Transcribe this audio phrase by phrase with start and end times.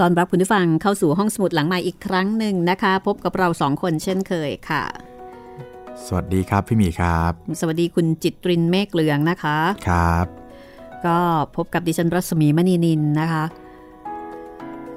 [0.00, 4.84] ตอนรับคุณผู้ฟังเข้าสู่ห้องสมุดหลังใหม่อีกครั้งหนึ่งนะคะ พบกับเราสองคนเช่นเคยค่ะ
[6.06, 9.58] สวัสดีครับพี่หมีครับ สวัสดีคุณจิตรินเมฆเหลืองนะคะ
[9.88, 10.26] ครับ
[11.06, 11.18] ก็
[11.56, 13.44] พบกับดิฉันรัศมีมณีนินนะคะ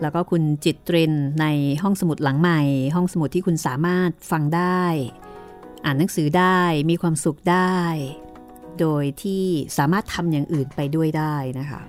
[0.01, 1.45] แล้วก็คุณจิตรินใน
[1.81, 2.61] ห้องสมุดหลังใหม่
[2.95, 4.83] ห้องสมุดที่คุณสามารถฟังได้
[5.85, 6.59] อ่านหนังสือได้
[6.89, 7.77] มีความสุขได้
[8.79, 9.43] โดยที่
[9.77, 11.81] สามารถทำอย่างอื่นไปด้วยได้นะคะ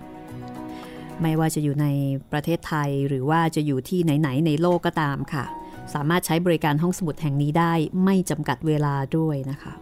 [1.23, 1.87] ไม่ว่าจะอยู่ใน
[2.33, 5.45] ประเทศไทยหรือว่าจะอยู่ที่ไหน ๆ ในโลกก็ตามค่ะ
[5.95, 7.73] สามารถใช้บริการห้องสมุดแห่งนี้ได้
[8.05, 9.73] ไม่จำกัดเวลาด้วยนะคะ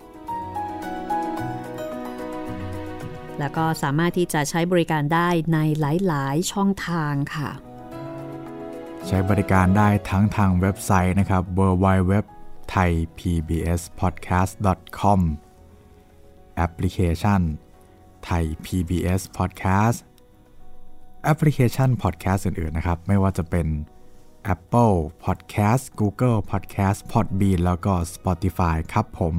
[3.39, 7.51] แล้วก็สามารถที่จะใช้บริการได้ในหลาย ๆ ช่องทางค่ะ
[9.07, 12.13] ใช้บริการได้ทั้งทางเว็บไซต์นะครับ www
[12.75, 14.53] thai pbs podcast
[14.99, 15.21] com
[16.57, 17.41] แอปพลิเคชัน
[18.29, 19.99] Thai PBS Podcast
[21.27, 23.67] แอปพลิเคชัน Podcast อื่นๆนะครับ ไม่ว่าจะเป็น
[24.55, 29.35] Apple Podcast Google Podcast Podbean แล้วก็ Spotify ครับผม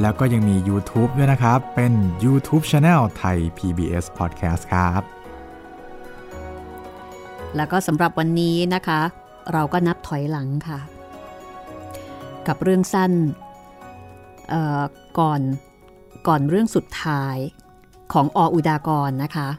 [0.00, 1.92] แล้วก็ยังมี YouTube ด้วยนะครับ เป็น
[2.24, 5.02] YouTube Channel Thai PBS Podcast ครับ
[7.56, 9.00] แล้วก็สำหรับวันนี้นะคะ
[9.52, 10.80] เราก็นับถอยหลังค่ะ
[12.46, 13.12] กับเรื่องสั้น
[15.18, 15.40] ก่อน
[16.28, 17.36] ก่อนเรื่องสุดท้าย
[18.12, 19.50] ของออุดากรนะคะ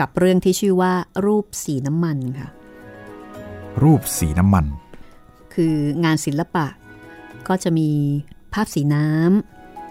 [0.00, 0.92] กับเรื่องที่ชื่อว่า
[1.26, 2.48] รูปสีน้ำมันค่ะ
[3.82, 4.66] รูปสีน้ำมัน
[5.54, 6.66] คืองานศิลปะ
[7.48, 7.90] ก็จะมี
[8.52, 9.08] ภาพสีน้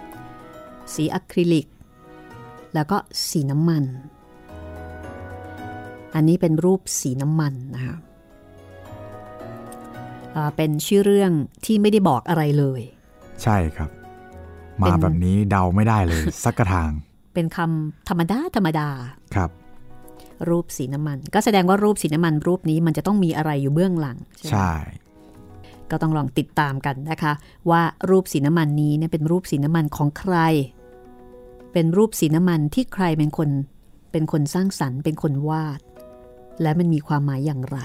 [0.06, 1.68] ำสีอะคริลิก
[2.74, 2.98] แล้วก็
[3.30, 3.84] สีน้ำมัน
[6.16, 7.98] อันนี้เป็นรูปสีน้ำมันนะคะ
[10.56, 11.32] เป็นชื่อเรื่อง
[11.66, 12.82] ที่ไม่ได้บอกอะไรเลย
[13.44, 13.90] ใช่ครับ
[14.82, 16.92] มาแบบนี้เดาไม่ได้เลย สักกระทาง
[17.34, 18.88] เป็นคำธรรมดา ธรรมดา
[19.36, 19.50] ครับ
[20.50, 24.17] รูปสีน้ำมัน ก็แสดงว่ารูปสีน้ำมันรูปนี้มันจะต้องมีอะไรอยู่เบื้องหลัง
[24.52, 24.72] ใช่
[25.92, 27.33] ก็ต้องลองติดตามกันนะคะ
[27.70, 30.36] ว่ารูปสีน้ำมันนี้เนี่ยเป็นรูปสีน้ำมันของใคร
[31.73, 33.49] เป็นรูปสีน้ำมันที่ใครเป็นคน
[34.11, 35.82] เป็นคนสร้างสรรค์ เป็นคนวาด
[36.61, 37.80] และมันมีความหมายอย่างไร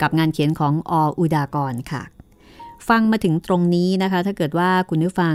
[0.00, 2.02] กับงานเขียนของ อ.อุดากรค่ะ
[2.88, 5.34] ฟังมาถึงตรงนี้นะคะ ถ้าเกิดว่าคุณผู้ฟัง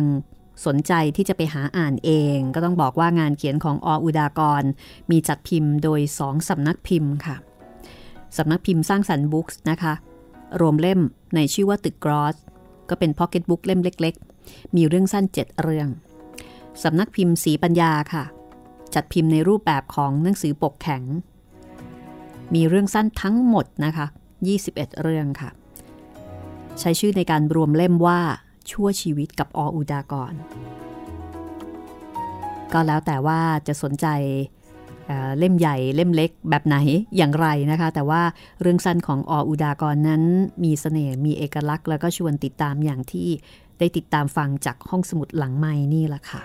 [0.66, 4.64] สนใจที่จะไปหาอ่านเอง ก็ต้องบอกว่างานเขียนของ อ.อุดากร
[5.12, 7.36] มีจัดพิมพ์โดยสองสำนักพิมพ์ค่ะ
[8.38, 9.94] สำนักพิมพ์สร้างสรรค์บุ๊กส์นะคะ
[10.62, 11.00] รวมเล่ม
[11.36, 12.36] ในชื่อว่าตึกกรอส
[12.90, 14.16] ก็เป็นพ็อกเก็ตบุ๊กเล่มเล็ก
[14.46, 15.90] ๆ มีเรื่องสั้น 7 เรื่อง
[16.84, 18.24] สำนักพิมพ์ศรีปัญญาค่ะ
[18.94, 21.04] จัดพิมพ์ในรูปแบบของหนังสือปกแข็ง
[22.54, 24.06] มีเรื่องสั้นทั้งหมดนะคะ
[24.54, 25.50] 21 เรื่องค่ะ
[26.80, 28.20] ใช้ชื่อในการรวมเล่มว่า
[28.72, 30.34] ชั่วชีวิตกับออุดากร
[32.74, 34.08] ก็แล้วแต่ว่าจะสนใจ
[35.38, 36.78] เล่มใหญ่เล่มเล็กแบบไหน
[37.18, 38.22] อย่างไรนะคะ แต่ว่า
[38.62, 40.24] เรื่องสั้นของออุดากรนั้น
[40.64, 43.28] มีสเสน่ห์มีเอกลักษณ์ แล้วก็ชวนติดตามอย่างที่
[43.80, 46.42] ได้ติดตามฟังจากห้องสมุดหลังไม้นี่แหละค่ะ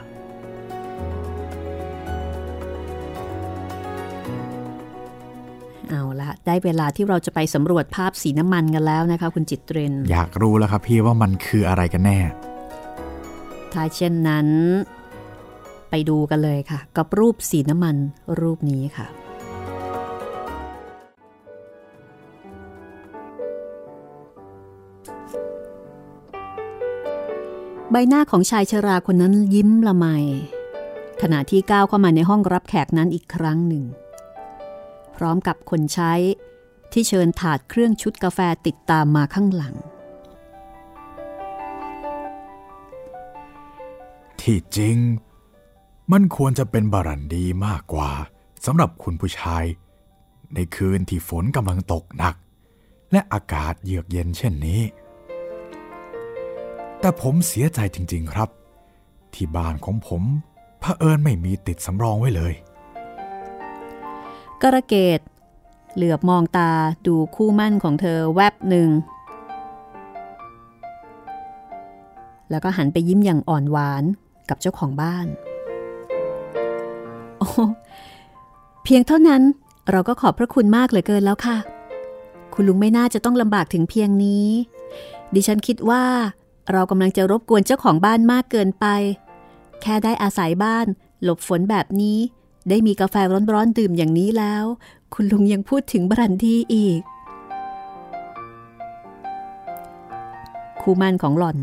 [5.91, 12.19] เอาละได้เวลาที่เราจะไปสำรวจภาพสีน้ำมันกันแล้วนะคะ คุณจิตเรน อยากรู้แล้วครับพี่ว่ามันคืออะไรกันแน่
[13.73, 14.49] ถ้าเช่นนั้น
[15.91, 17.97] ไปดูกันเลยค่ะ กับรูปสีน้ำมัน
[18.41, 19.07] รูปนี้ค่ะ
[27.91, 30.07] ใบหน้าของชายชราคนนั้นยิ้มละไม
[31.23, 33.85] ขณะที่ก้าวเข้ามาในห้องรับแขกนั้นอีกครั้งหนึ่ง
[35.17, 36.13] พร้อมกับคนใช้
[36.93, 39.75] ที่เชิญถาดเครื่องชุดกาแฟติดตามมาข้างหลัง
[44.41, 44.97] ที่จริง
[46.13, 48.11] มันควรจะเป็นบารันดีมากกว่า
[48.65, 49.65] สำหรับคุณผู้ชาย
[50.55, 52.35] ในคืนที่ฝนกำลังตกหนัก
[53.13, 54.81] และอากาศเยือกเย็นเช่นนี้
[57.01, 58.49] แต่ผมเสียใจจริง ๆครับ
[59.35, 60.23] ที่บ้านของผม
[60.81, 62.55] เผอิญไม่มีติดสำรองไว้เลย
[64.65, 65.21] กระเกต
[65.95, 66.73] เหลือบมองตา
[67.07, 68.89] ดูคู่มั่นของเธอแวบหนึ่ง
[72.51, 74.05] แล้วก็หันไปยิ้มอย่างอ่อนหวาน
[74.49, 75.27] กับเจ้าของบ้าน
[77.39, 77.49] โอ้
[78.85, 79.43] เพียงเท่านั้น
[79.91, 81.57] เราก็ขอบพระคุณมากเหลือเกินแล้วค่ะ
[82.55, 84.49] คุณลุงไม่น่าจะต้องลำบากถึงเพียงนี้
[85.35, 86.05] ดิฉันคิดว่า
[86.73, 88.87] เรากำลังจะรบกวนเจ้าของบ้านมากเกินไป
[89.83, 90.87] แค่ได้อาศัยบ้าน
[91.23, 92.19] หลบฝนแบบนี้
[92.69, 93.15] ได้มีกาแฟ
[93.53, 94.65] ร้อนๆดื่มอย่างนี้แล้ว
[95.15, 97.01] คุณลุงยังพูดถึงบรันทีอีก
[100.81, 101.59] คูมันของหล่อน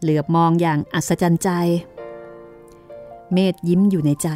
[0.00, 1.50] เหลือบมองอย่างอัศจรรย์ใจ
[3.32, 4.28] เมธยิ้มอยู่ในใจ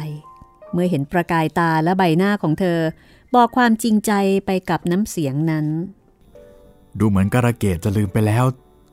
[0.71, 2.79] เมื่อเห็นประกายตาและใบหน้าของเธอ
[3.35, 4.11] บอกความจริงใจ
[4.45, 5.65] ไปกับน้ำเสียงนั้น
[6.99, 8.45] ดูเหมือนกระเกตจะลืมไปแล้ว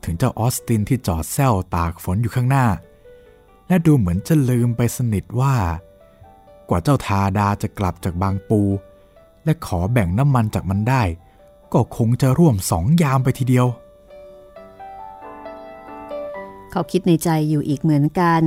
[0.04, 2.66] ถึงเจ้าออสตินที่จอดแซวตากฝนอยู่ข้างหน้า
[3.68, 5.54] และดูเหมือนจะลืมไปสนิทว่า
[6.70, 8.60] กว่าเจ้าทาดาจะกลับจากบางปู
[9.44, 11.02] และขอแบ่งน้ำมันจากมันได้
[11.72, 13.66] ก็คงจะร่วมสองยามไปทีเดียว
[16.70, 18.42] เขาคิดในใจอยู่อีกเหมือนกัน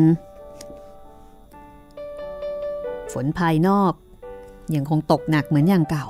[3.13, 3.93] ฝนภายนอก
[4.75, 6.05] ยังคงตกหนักเหมือนอย่างเก่า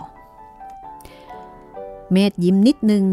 [2.11, 3.03] เมธยิ้มนิดนึง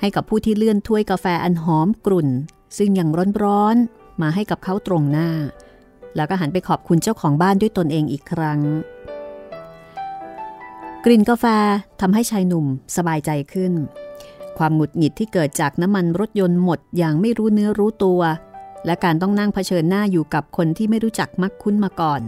[0.00, 2.28] ให้กับผู้ที่เลื่อนถ้วยกาแฟอันหอมกลุ่น
[2.76, 3.08] ซึ่งยัง
[3.42, 5.30] ร้อนๆมาให้กับเขาตรงหน้า
[6.16, 8.60] แล้วก็หันไปขอบคุณเจ้าของบ้านด้วยตนเองอีกครั้ง
[11.04, 11.44] กลิ่นกาแฟ
[12.00, 12.66] ทำให้ชายหนุ่ม
[12.96, 13.72] สบายใจขึ้น
[14.58, 18.20] ความหงุดหงิดที่เกิดจากน้ำมันรถยนต์หมดอย่างไม่รู้เนื้อรู้ตัว
[18.86, 22.20] และการต้องนั่งเผชิญหน้าอยู่กับคนที่ไม่รู้จักมักคุ้นมาก่อน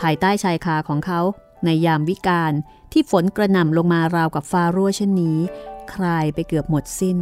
[0.00, 1.20] ภายใต้ชายคาของเขา
[1.64, 2.52] ในยามวิกาล
[2.92, 5.38] ที่ฝนกระหน่ำลงมาราวกับฟ้ารั่วเช่นนี้
[5.92, 7.18] คลายไปเกือบหมดสิ้น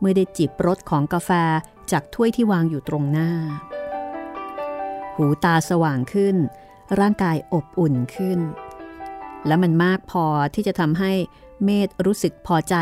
[0.00, 1.30] เมื่อได้จิบรสของกาแฟ
[1.90, 3.30] จากถ้วยที่วางอยู่ตรงหน้า
[5.16, 6.36] หูตาสว่างขึ้น
[6.98, 8.38] ร่างกายอบอุ่นขึ้น
[9.46, 10.24] และมันมากพอ
[10.54, 11.12] ที่จะทำให้
[11.64, 12.76] เมธรู้สึกพอใจ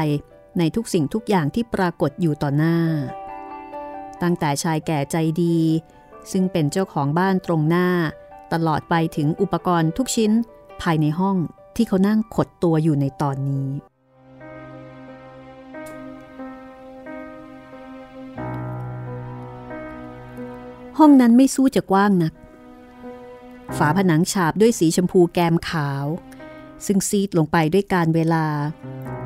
[0.58, 2.76] ในทุกสิ่งทุกอย่างที่ปรากฏอยู่ต่อหน้า
[4.22, 5.58] ตั้งแต่ชายแก่ใจดี
[6.32, 7.88] ซึ่งเป็นเจ้าของบ้านตรงหน้า
[8.52, 10.32] ตลอดไปถึงอุปกรณ์ทุกชิ้น
[10.82, 11.36] ภายในห้อง
[11.76, 13.68] ที่เขานั่งขดตัวอยู่ในตอนนี้
[21.00, 22.32] ห้องนั้นไม่สู้จะกว้างนัก
[23.78, 26.06] ฝาผนังฉาบด้วยสีชมพูแกมขาว
[26.86, 28.46] ซึ่งซีดลงไปด้วยการเวลา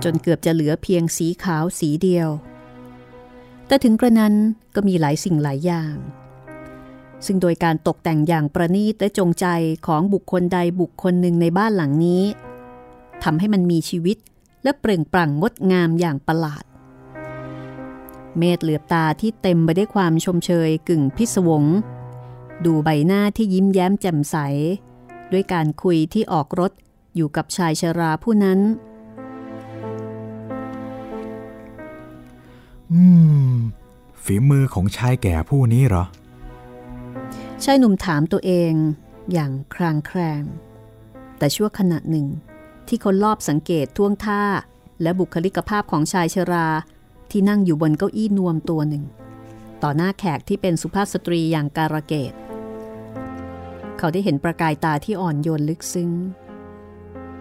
[0.05, 2.29] จนเกือบจะเหลือเพียงสีขาวสีเดียว
[3.67, 4.35] แต่ถึงกระนั้น
[4.75, 5.95] ก็มีหลายสิ่งหลายอย่าง
[7.27, 9.47] ซึ่งโดยการตกแต่งอย่างประณีตและจงใจ
[9.87, 12.23] ของบุคคลใดบุคคลหนึ่งในบ้านหลังนี้
[13.25, 14.17] ทำให้มันมีชีวิต
[14.63, 16.65] และเปล่งปลั่งงดงามอย่างประหลาด
[18.39, 21.65] เมธเหลือบตาที่เต็มไปด้วยความชมเชยกึ่งพิศวง
[22.65, 24.37] ดูใบหน้าที่ยิ้มแย้มแจ่มใส
[25.33, 26.73] ด้วยการคุยที่ออกรถ
[27.15, 28.61] อยู่กับชายชราผู้นั้น
[32.93, 33.03] อื
[33.53, 33.55] ม
[34.25, 36.05] ฝีมือของชายแก่ผู้นี้เหรอ
[37.65, 38.73] ชายหนุ่มถามตัวเอง
[39.33, 40.43] อย่างครางแครง
[41.39, 42.27] แต่ชั่วขณะหนึ่ง
[42.89, 44.43] ที่คนรอบสังเกตท่วงท่า
[45.03, 46.67] และบุคลิกภาพของชายชรา
[47.37, 49.05] ที่นั่งอยู่บนเก้าอี้นวมตัวหนึ่ง
[49.83, 52.33] ต่อหน้าแขกที่เป็นสุภาพสตรีอย่างการะเกด
[53.99, 56.11] เขาได้เห็นประกายตาที่อ่อนโยนลึกซึ้ง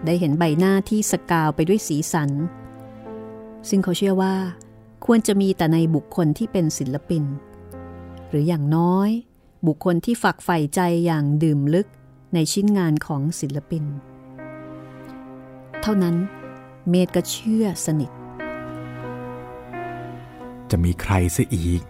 [0.04, 2.30] ได้เห็นใบหน้าที่สกาวไปด้วยสีสัน
[3.68, 4.34] ซึ่งเขาเชื่อว่า
[5.06, 7.24] ควรจะมีแต่ในบุคคลที่เป็นศิลปิน
[8.28, 9.10] หรืออย่างน้อย
[9.66, 11.88] บุคคลที่ฝักใฝ่ใจอย่างดื่มลึก
[12.34, 13.84] ในชิ้นงานของศิลปิน
[15.82, 16.16] เท่านั้น
[16.88, 18.10] เมธก็เชื่อสนิท
[20.70, 21.80] จะมีใครซะอีก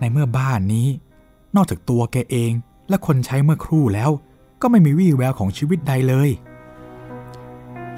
[0.00, 0.88] ในเมื่อบ้านนี้
[1.56, 2.52] นอกจากตัวแกเอง
[2.88, 4.10] และคนใช้เมื่อครู่แล้ว
[4.62, 6.30] ก็ไม่มีวี่แววของชีวิตใดเลย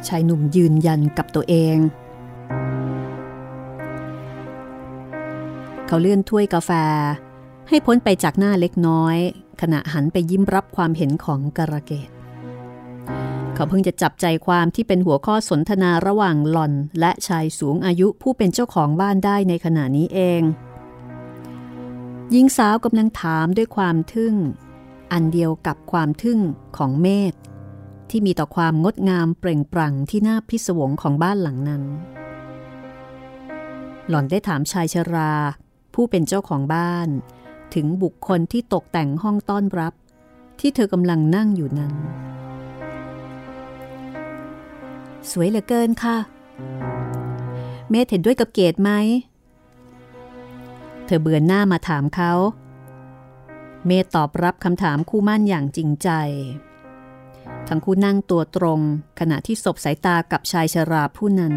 [0.06, 1.76] ชายหนุ่มยืนยันกับตัวเอง
[5.86, 6.70] เขาเลื่อนถ้วยกาแฟ
[7.68, 9.16] ให้พ้นไปจากหน้าเล็กน้อย
[9.60, 12.11] ขณะหันไปยิ้มรับความเห็นของกระเกต
[13.62, 20.42] เขาเพิ่งจะจับใจความที่เป็นหัวข้อสนทนาระหว่างหล่อน และชายสูงอายุผู้เป็นเจ้าของบ้านได้ในขณะนี้เอง
[22.30, 24.34] หญิงสาวกำลังถามด้วยความทึ่ง
[25.12, 26.40] อันเดียวกับความทึ่ง
[26.76, 27.34] ของเมธ
[28.10, 31.82] ที่มีต่อความงดงามเปล่งปลั่งที่น่าพิศวงของบ้านหลังนั้น
[34.08, 35.32] หล่อนได้ถามชายชรา
[35.94, 37.08] ผู้เป็นเจ้าของบ้าน
[37.74, 39.92] ถึงบุคคลที่ตกแต่งห้องต้อนรับ
[40.60, 41.94] ที่เธอกำลังนั่งอยู่นั้น
[45.30, 46.16] สวยเหลือเกินค่ะ
[47.90, 48.90] เมธเห็นด้วยกับเกตไหม
[51.04, 52.32] เธอเบือนหน้ามาถามเขา
[53.86, 56.08] เมธตอบรับคำถามคู่มั่นอย่างจริงใจ
[57.68, 58.80] ทั้งคู่นั่งตัวตรง
[59.20, 61.54] ขณะที่สบสายตากับชายชราผู้นั้น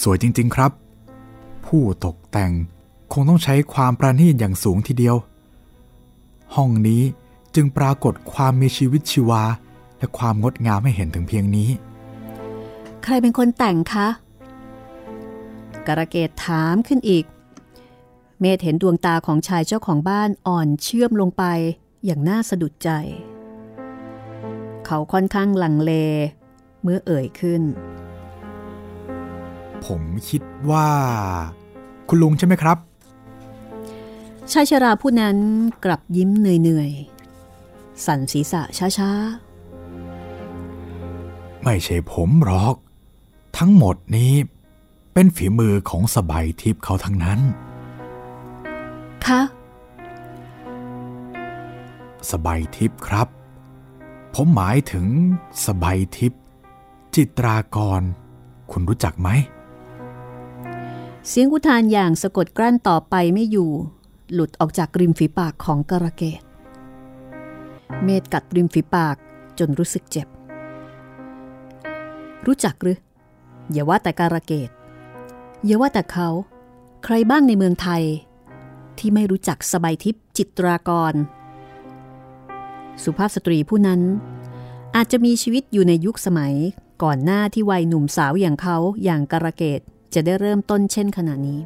[0.00, 0.72] สวยจริง ๆครับ
[1.66, 2.52] ผู้ตกแต่ง
[3.12, 5.16] คงต้องใช้ความประณีตอย่างสูงทีเดียว
[6.54, 7.02] ห้องนี้
[7.54, 9.42] จึงปรากฏความมีชีวิตชีวา
[10.06, 11.70] และความงดงามให้เห็นถึงเพียงนี้
[13.02, 14.08] ใครเป็นคนแต่งคะ
[15.86, 17.24] กระเกตถามขึ้นอีก
[18.40, 21.44] เมธเห็นดวงตาของชายเจ้าของบ้านอ่อนเชื่อมลงไป
[22.04, 22.90] อย่างน่าสะดุดใจ
[24.86, 25.92] เขาค่อนข้างลังเล
[26.82, 27.62] เมื่อเอ่ยขึ้น
[29.84, 30.88] ผมคิดว่า
[32.08, 32.78] คุณลุงใช่ไหมครับ
[34.52, 35.36] ชายชราผู้นั้น
[35.84, 39.12] กลับยิ้มเหนื่อยๆ สั่นศีรษะช้า
[41.68, 42.76] ไม่ใช่ผมหรอก
[43.58, 44.32] ทั้งหมดนี้
[45.12, 47.40] เป็นฝีมือของสบายทิพย์เขาทั้งนั้น
[49.26, 49.40] คะ
[52.30, 53.28] สบายทิพย์ครับ
[54.34, 55.06] ผมหมายถึง
[55.66, 56.40] สบายทิพย์
[57.14, 58.02] จิตรากร
[58.70, 59.28] คุณรู้จักไหม
[61.28, 63.70] เสียงอุทานอย่างสะกดกลั้นต่อไปไม่อยู่
[64.32, 66.42] หลุดออกจากริมฝีปากของกระเกต
[68.02, 69.16] เมธกัดริมฝีปาก
[69.58, 70.26] จนรู้สึกเจ็บ
[72.46, 72.98] รู้จักหรือ
[73.72, 74.70] อย่าว่าแต่การะเกต
[75.64, 76.28] อย่าว่าแต่เขา
[77.04, 78.02] ใครบ้างในเมืองไทย
[78.98, 81.14] ที่ไม่รู้จักสบายทิพย์จิตรากร
[83.02, 84.00] สุภาพสตรีผู้นั้น
[84.96, 86.54] อาจจะมีชีวิตอยู่ในยุคสมัย
[87.02, 89.80] ก่อนหน้าที่วัยหนุ่มสาวอย่างเขาอย่างการะเกต
[90.14, 91.60] จะได้เริ่มต้นเช่นขณะนี้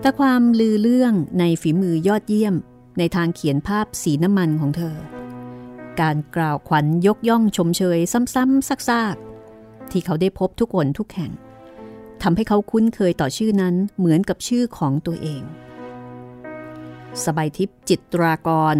[0.00, 2.54] แต่ความลือเรื่องในฝีมือยอดเยี่ยม
[2.98, 4.96] ในทางเขียนภาพสีน้ำมันของเธอ
[6.00, 9.31] การกล่าวขวัญยกย่องชมเชยซ้ำๆซักๆ
[9.92, 11.32] ที่เขาได้พบทุกคนทุกแห่ง
[12.22, 15.42] ทำให้เขาคุ้นเคยต่อชื่อนั้นเหมือนกับชื่อของตัวเอง
[17.24, 18.76] สบายทิพย์จิตรากร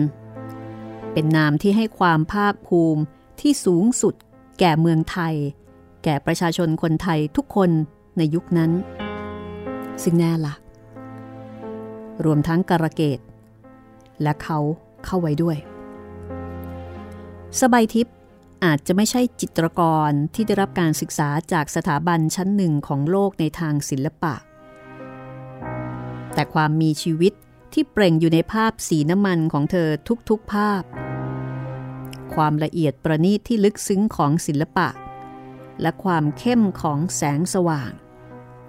[1.13, 3.03] เป็นนามที่ให้ความภาคภูมิ
[3.41, 4.15] ที่สูงสุด
[4.59, 5.35] แก่เมืองไทย
[6.05, 7.71] แก่ประชาชนคนไทยทุกคน
[8.19, 8.71] ในยุคนั้น
[10.03, 10.55] ซึ่งแน่ละ
[12.25, 13.19] รวมทั้งการะเกต
[14.23, 14.59] และเขา
[15.05, 15.57] เข้าไว้ด้วย
[17.61, 18.15] สบายทิพย์
[18.65, 24.35] อาจจะไม่ใช่จิตรกรที่ได้รับการศึกษาจากสถาบันชั้นหนึ่งของโลกในทางศิลปะ
[26.35, 27.33] แต่ความมีชีวิต
[27.73, 29.89] ที่เปล่งอยู่ในภาพสีน้ำมันของเธอ
[30.29, 30.83] ทุกๆภาพ
[32.35, 34.89] ความละเอียดประณีตที่ลึกซึ้งของศิลปะ
[35.83, 37.93] และความเข้มของแสงสว่าง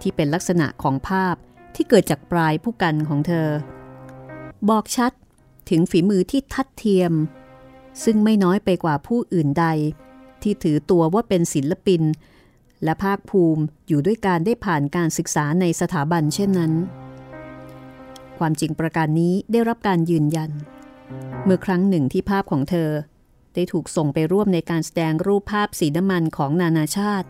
[0.02, 1.36] ที่เป็นลักษณะของภาพ
[1.76, 3.50] ที่เกิดจากปลายผู้กันของเธอ
[4.70, 5.12] บอกชัด
[5.70, 7.14] ถึงฝีมือที่ทัดเทียม
[8.04, 9.66] ซึ่งไม่น้อยไปกว่าผู้อื่นใด
[10.42, 12.02] ที่ถือตัวว่าเป็นศิลปิน
[12.84, 16.74] และภาคภูมิอยู่ด้วยการได้ผ่านการศึกษาในสถาบันเช่นนั้น
[18.38, 20.52] ความจริงประการนี้ได้รับการยืนยัน
[21.44, 22.90] เมื่อครั้งหนึ่งที่ภาพของเธอ
[23.54, 27.28] ได้ถูกส่งไปร่วมในการแสดงรูปภาพสีน้ำมันของนานาชาติ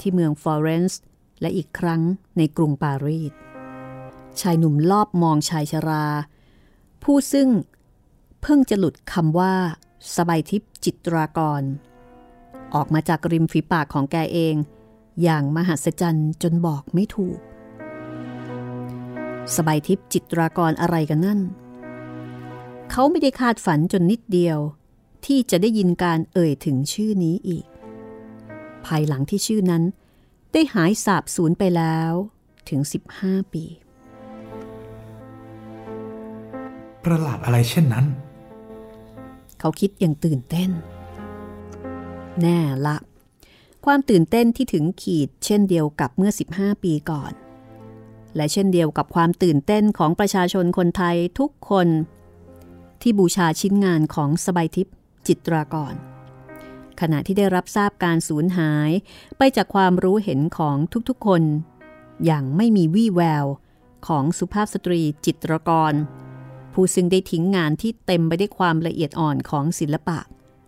[0.00, 1.00] ที่เมืองฟลอเรนซ์
[1.40, 2.02] และอีกครั้ง
[2.38, 3.32] ในกรุงปารีส
[4.40, 6.06] ชายหนุ่มลอบมองชายชรา
[7.02, 7.48] ผู้ซึ่ง
[8.42, 9.54] เพิ่งจะหลุดคำว่า
[10.16, 11.62] สบายทิพย์จิตรากร
[12.74, 14.54] ออกมาจากริมฝีปากของแกเอง
[15.22, 17.38] อย่างมหัศจรรย์จนบอกไม่ถูก
[19.56, 21.40] สบายทิพย์จิตรากรอะไรกันนั่น
[22.90, 24.58] เขาไม่ได้คาดฝันจนนิดเดียว
[25.26, 27.64] ที่จะได้ยินการเอ่ยถึงชื่อนี้อีก
[28.84, 29.82] ภายหลังที่ชื่อนั้น
[30.52, 32.12] ได้หายสาบสูญไปแล้ว
[32.68, 32.80] ถึง
[33.16, 33.64] 15 ปี
[37.04, 38.06] ประหลาดอะไรเช่นนั้น
[39.62, 40.70] เขาคิดอย่างตื่นเต้น
[42.40, 42.96] แน่ละ
[43.84, 47.32] ความตื่นเต้นที่ถึงขีดเช่นเดียวกับเมื่อ 15 ปีก่อน
[48.36, 51.88] และเช่นเดียวกับความตื่นเต้นของประชาชนคนไทยทุกคน
[53.02, 54.94] ที่บูชาชิ้นงานของสบายทิพย์
[55.26, 55.94] จิตรากร
[57.00, 58.90] ขณะที่ได้รับทราบการสูญหาย
[59.38, 60.76] ไปจากความรู้เห็นของ
[61.08, 61.42] ทุกๆคน
[62.24, 63.46] อย่างไม่มีวี่แวว
[64.06, 65.92] ของสุภาพสตรีจิตรกร
[66.72, 70.18] ผู้ซึ่งได้ทิ้งงานที่เต็มไปได้วยความละเอียดอ่อนของศิลปะ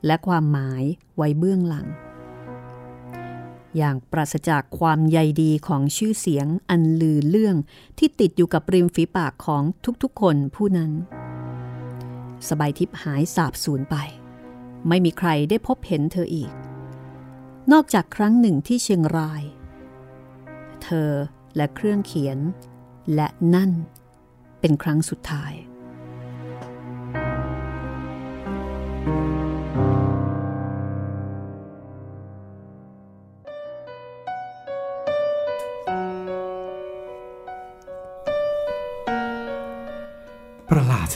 [0.06, 0.82] และความหมาย
[1.16, 1.86] ไว้เบื้องหลัง
[3.76, 7.56] อย่างปราศจากความใยดีของชื่อเสียงอันลือเรื่อง
[7.98, 9.62] ที่ติดอยู่กับริมฝีปากของ
[10.02, 10.92] ทุกๆคนผู้นั้น
[12.48, 13.96] สบายทิพย์หายสาบสูญไป
[14.88, 16.52] ไม่มีใครได้พบเห็นเธออีก
[17.72, 19.42] นอกจากครั้งหนึ่งที่เชียงราย
[20.82, 21.10] เธอ
[21.56, 22.38] และเครื่องเขียน
[23.14, 23.70] และนั่น
[24.60, 25.52] เป็นครั้งสุดท้าย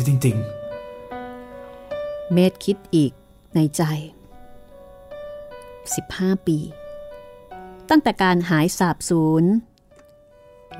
[0.08, 0.36] จริง
[2.32, 3.12] เมธคิดอีก
[3.54, 3.82] ในใจ
[5.50, 6.58] 15 ปี
[7.90, 9.44] ตั้งแต่การหายสาบสูญ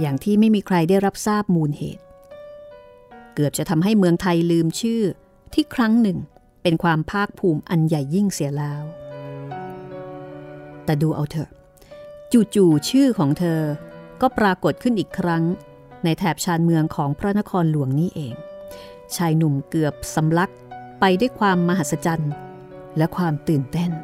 [0.00, 2.04] อย่างที่ไม่มีใครได้รับทราบมูลเหตุ
[3.34, 5.02] เกือบจะทำให้เมืองไทยลืมชื่อ
[5.52, 6.18] ที่ครั้งหนึ่ง
[6.62, 8.82] เป็นความภาคภูมิอันใหญ่ยิ่งเสียแล้ว
[10.84, 11.50] แต่ดูเอาเถอะ
[12.54, 13.60] จู่ๆชื่อของเธอ
[14.20, 15.42] ก็ปรากฏขึ้นอีกครั้ง
[16.04, 18.34] ในแถบชานเมืองของพระนครหลวงนี่เอง
[19.16, 20.50] ชายหนุ่มเกือบสำลัก
[21.00, 22.32] ไปด้วยความมหัศจรรย์
[22.96, 23.98] และความตื่นเต้นๆ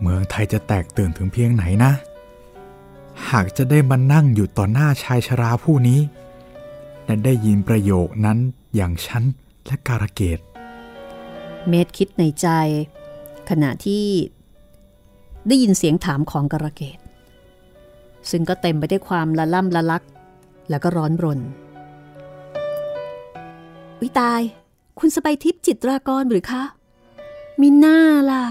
[0.00, 1.92] เมืองไทยจะแตกตื่นถึงเพียงไหนนะ
[3.30, 6.00] หากจะได้มานั่งอยู่ต่อหน้าชายชราผู้นี้
[7.06, 8.38] และได้ยินประโยคนั้น
[8.74, 9.22] อย่างฉัน
[9.66, 10.38] และการะเกด
[11.68, 12.48] เมธคิดในใจ
[13.50, 14.04] ขณะที่
[15.48, 16.98] ได้ยินเสียงถามของกระเกต
[18.30, 20.02] ซึ่งก็เต็มไปด้วยความละล่ำละลัก
[20.72, 21.40] แล้วก็ร้อนรน
[24.02, 24.40] วิตาย
[24.98, 26.62] คุณสบายทิพย์จิตรากรหรือคะ
[27.60, 27.98] มิน่า
[28.30, 28.44] ล่ะ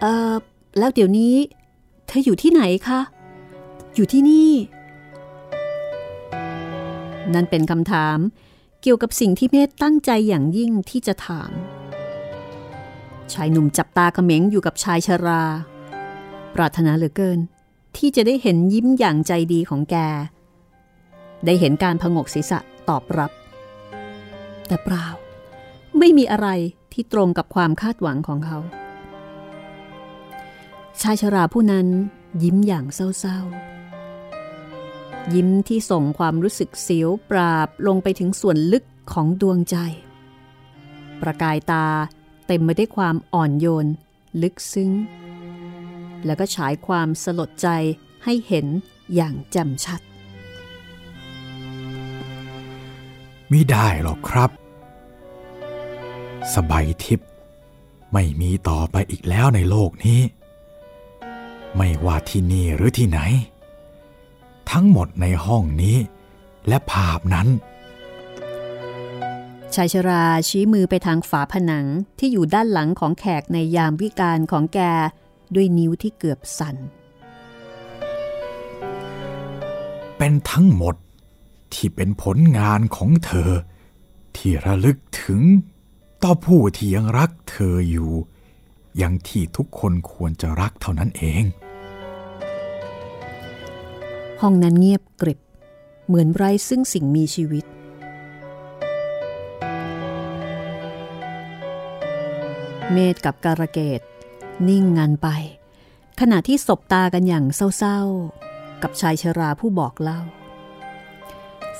[0.00, 0.34] เอ่อ
[0.78, 1.34] แล้วเดี๋ยวนี้
[2.06, 3.00] เธออยู่ที่ไหนคะ
[3.94, 4.52] อยู่ที่นี่
[7.34, 8.18] นั่นเป็นคำถาม
[8.82, 11.52] เกี่ยวกับสิ่งที่เมธตั้งใจอย่างยิ่งที่จะถาม
[13.32, 15.42] ชายหนุ่มจับตาเขม็งอยู่กับชายชรา
[16.54, 17.38] ปรารถนาเหลือเกิน
[17.96, 19.96] ที่จะได้เห็นยิ้มอย่างใจดีของแก
[21.46, 23.30] ได้เห็นการพงกศีรษะตอบรับ
[24.66, 25.06] แต่เปล่า
[25.98, 26.48] ไม่มีอะไร
[26.92, 28.58] ที่ตรงกับความคาดหวังของเขา
[31.00, 31.86] ชายชราผู้นั้น
[32.42, 39.76] ยิ้มอย่างเศร้าๆ ยิ้มที่ส่งความรู้สึกเสียวปราบลงไปถึงส่วนลึกของดวงใจ
[41.20, 41.86] ประกายตา
[42.46, 43.86] เต็มไปด้วยความอ่อนโยน
[44.42, 44.90] ลึกซึ้ง
[46.24, 47.68] แล้วก็ฉายความสลดใจ
[48.24, 48.66] ให้เห็น
[49.14, 50.00] อย่างแจ่มชัด
[53.50, 54.50] มิได้หรอกครับ
[56.54, 57.28] สบายทิพย์
[58.12, 60.20] ไม่มีต่อไปอีกแล้วในโลกนี้
[61.76, 63.20] ไม่ว่าที่นี่หรือที่ไหน
[64.70, 65.96] ทั้งหมดในห้องนี้
[66.68, 67.48] และภาพนั้น
[69.74, 71.86] ชายชราชี้มือไปทางฝาผนัง
[72.18, 74.80] ที่อยู่ด้านหลังของแขกในยามวิการของแก
[75.54, 76.76] ด้วยนิ้วที่เกือบสั่น
[80.18, 80.94] เป็นทั้งหมด
[81.74, 83.50] ที่เป็นผลงานของเธอ
[84.36, 85.40] ที่ระลึกถึง
[86.22, 88.10] ต่อผู้ที่ยังรักเธออยู่
[88.96, 91.44] อย่างที่ทุกคนควรจะรักเท่านั้นเอง
[94.40, 95.40] ห้องนั้นเงียบกริบ
[96.06, 97.64] เหมือนไร้ซึ่งสิ่งมีชีวิต
[102.92, 104.00] เมธกับการะเกด
[104.68, 105.28] นิ่งงันไป
[106.20, 107.44] ขณะที่สบตากันอย่าง
[107.76, 110.20] เศร้าๆ กับชายชราผู้บอกเล่า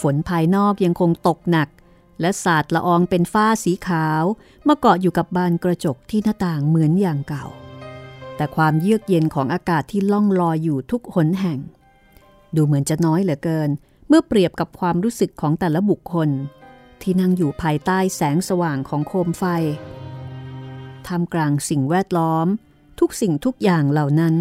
[0.00, 1.68] ฝนภายนอกยังคงตกหนัก
[2.20, 4.22] และสาดละอองเป็นฝ้าสีขาว
[4.68, 7.44] มาเกาะอยู่กับบานกระจกที่หน้าต่างเหมือนอย่างเก่า
[8.36, 11.58] แต่ความเยือกเย็นของอากาศที่ล่องลอยอยู่ทุกหนแห่ง
[12.54, 13.70] ดูเหมือนจะน้อยเหลือเกิน
[14.08, 16.28] เมื่อเปรียบกับความรู้สึกของแต่ละบุคคล
[17.02, 19.44] ที่นั่งอยู่ภายใต้แสงสว่างของโคมไฟ
[21.08, 22.46] ทำกลางสิ่งแวดล้อม
[23.00, 24.34] ทุกสิ่งทุกอย่างเหล่านั้น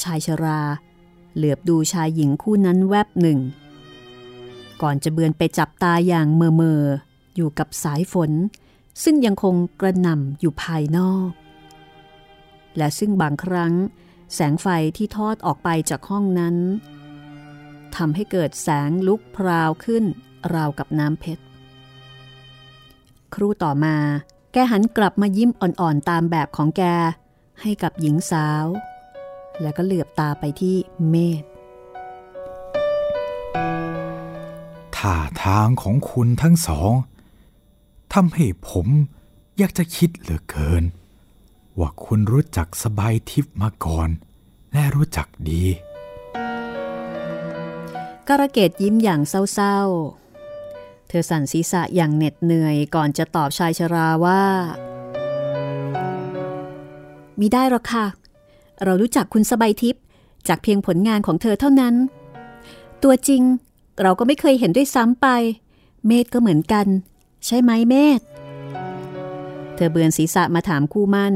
[0.00, 0.60] ชายชรา
[1.36, 3.38] เหลือบดูชายหญิงคู่นั้นแวบหนึ่ง
[4.82, 6.82] ก่อนจะเบือนไปจับตาอย่างเมอเมอ
[7.36, 8.30] อยู่กับสายฝน
[9.02, 11.30] ซึ่งยังคงกระหน่ำอยู่ภายนอก
[12.76, 13.72] และซึ่งบางครั้ง
[14.34, 14.66] แสงไฟ
[14.96, 16.56] ที่ทอดออกไปจากห้องนั้น
[17.96, 20.04] ทำให้เกิดแสงลุกพราวขึ้น
[20.54, 21.42] ราวกับน้ำเพชร
[23.34, 23.96] ครู่ต่อมา
[24.52, 26.82] แกหันกลับมายิ้มอ่อนๆตามแบบของแก
[27.60, 28.66] ให้กับหญิงสาว
[29.60, 30.76] แล้วก็เหลือบตาไปที่
[31.08, 31.44] เมธ
[35.02, 36.92] ท่าทางของคุณทั้งสอง
[38.14, 38.86] ทำให้ผม
[39.58, 40.84] อยากจะคิดเหลือเกิน
[41.78, 44.08] ว่าคุณรู้จักสบายทิพมาก่อน
[44.72, 45.64] และรู้จักดี
[48.28, 54.44] กระเกดยิ้มอย่างเศร้าๆ เธอสั่นศีรษะอย่างเหน็ดเหนื่อยก่อนจะตอบชายชราว่า
[57.38, 58.06] มิได้หรอกค่ะ
[58.84, 60.02] เรารู้จักคุณสบายทิพย์
[60.48, 61.94] จากเพียงผลงานของเธอเท่านั้น
[63.02, 63.42] ตัวจริง
[64.02, 65.28] เราก็ไม่เคยเห็นด้วยซ้ำไป
[66.06, 66.86] เมธก็เหมือนกัน
[67.46, 68.20] ใช่ไหมเมธ
[69.74, 71.34] เธอเบือนศีรษะมาถามคู่มั่น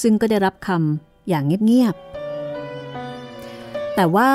[0.00, 4.30] ซึ่งก็ได้รับคำอย่างเงียบๆ แต่ว่า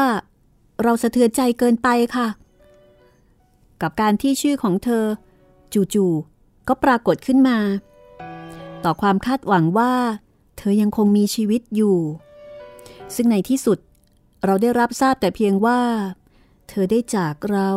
[0.83, 2.27] เราสะเทือนใจเกินไปค่ะ
[3.81, 5.03] กับการที่ชื่อของเธอ
[5.93, 7.57] จู่ๆก็ปรากฏขึ้นมา
[8.83, 9.93] ต่อความคาดหวังว่า
[10.57, 11.97] เธอยังคงมีชีวิตอยู่
[13.15, 13.77] ซึ่งในที่สุด
[14.45, 15.79] เราได้รับทราบแต่เพียงว่า
[16.69, 17.69] เธอได้จากเรา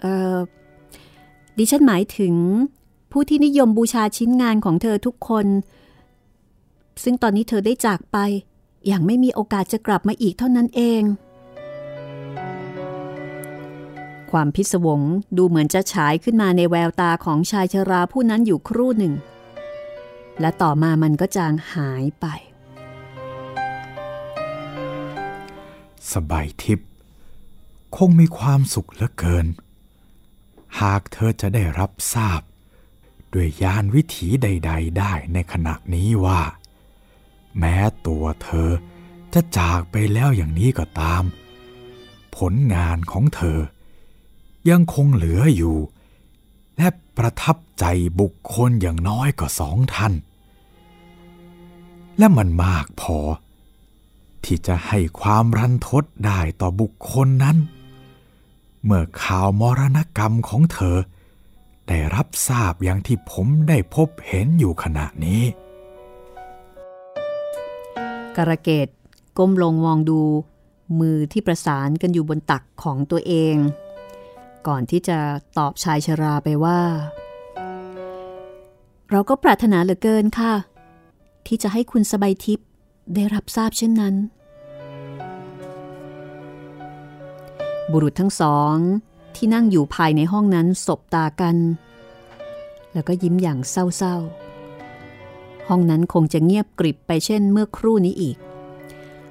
[0.00, 0.38] เอ่อ
[1.58, 2.34] ดิฉันหมายถึง
[3.12, 5.46] ผู้ที่นิยมบูชาชิ้นงานของเธอทุกคน
[7.02, 8.18] ซึ่งตอนนี้เธอได้จากไป
[8.86, 11.02] อย่างไม่มีโอกาสจะกลับมาอีกเท่านั้นเอง
[14.30, 15.00] ความพิศวง
[15.36, 19.14] ดูเหมือนจะฉายขึ้นมาในแววตาของชายชราผู้นั้นอยู่ครู่หนึ่ง
[20.40, 22.26] และต่อมามันก็จางหายไป
[26.12, 26.88] สบายทิพย์
[27.96, 29.46] คงมีความสุขเหลือเกิน
[30.80, 32.40] หากเธอจะได้รับทราบ
[33.32, 36.40] ด้วยยานวิถีใด ๆ ได้ในขณะนี้ว่า
[37.58, 37.76] แม้
[38.06, 38.70] ตัวเธอ
[39.34, 41.22] จะจากไปแล้วอย่างนี้ก็ตาม
[42.36, 43.58] ผลงานของเธอ
[44.70, 45.76] ยังคงเหลืออยู่
[46.76, 47.84] และประทับใจ
[48.20, 50.12] บุคคลอย่างน้อยก็สองท่าน
[52.18, 53.18] และมันมากพอ
[54.44, 57.56] ที่จะให้ความรันทดได้ต่อบุคคลนั้น
[58.84, 60.96] เมื่อข่าวมรณกรรมของเธอ
[61.88, 65.42] ได้รับทราบอย่างที่ผมได้พบเห็นอยู่ขณะนี้
[68.36, 68.88] กระเกต
[69.38, 70.20] ก้มลงมองดู
[71.00, 73.56] มือที่ประสานกันอยู่บนตักของตัวเอง
[74.66, 75.18] ก่อนที่จะ
[75.58, 76.80] ตอบชายชราไปว่า
[79.10, 80.54] เราก็ปรารถนาเหลือเกินค่ะ
[81.46, 82.68] ที่จะให้คุณสบายทิพย์
[83.14, 84.14] ได้รับทราบเช่นนั้น
[87.92, 88.76] บุรุษทั้งสอง
[89.36, 91.56] ที่นั่งอยู่ภายในห้องนั้นสบตากัน
[92.92, 98.36] แล้วก็ยิ้มอย่างเศร้าๆ ห้องนั้นคงจะเงียบกริบไปเช่นเมื่อครู่นี้อีก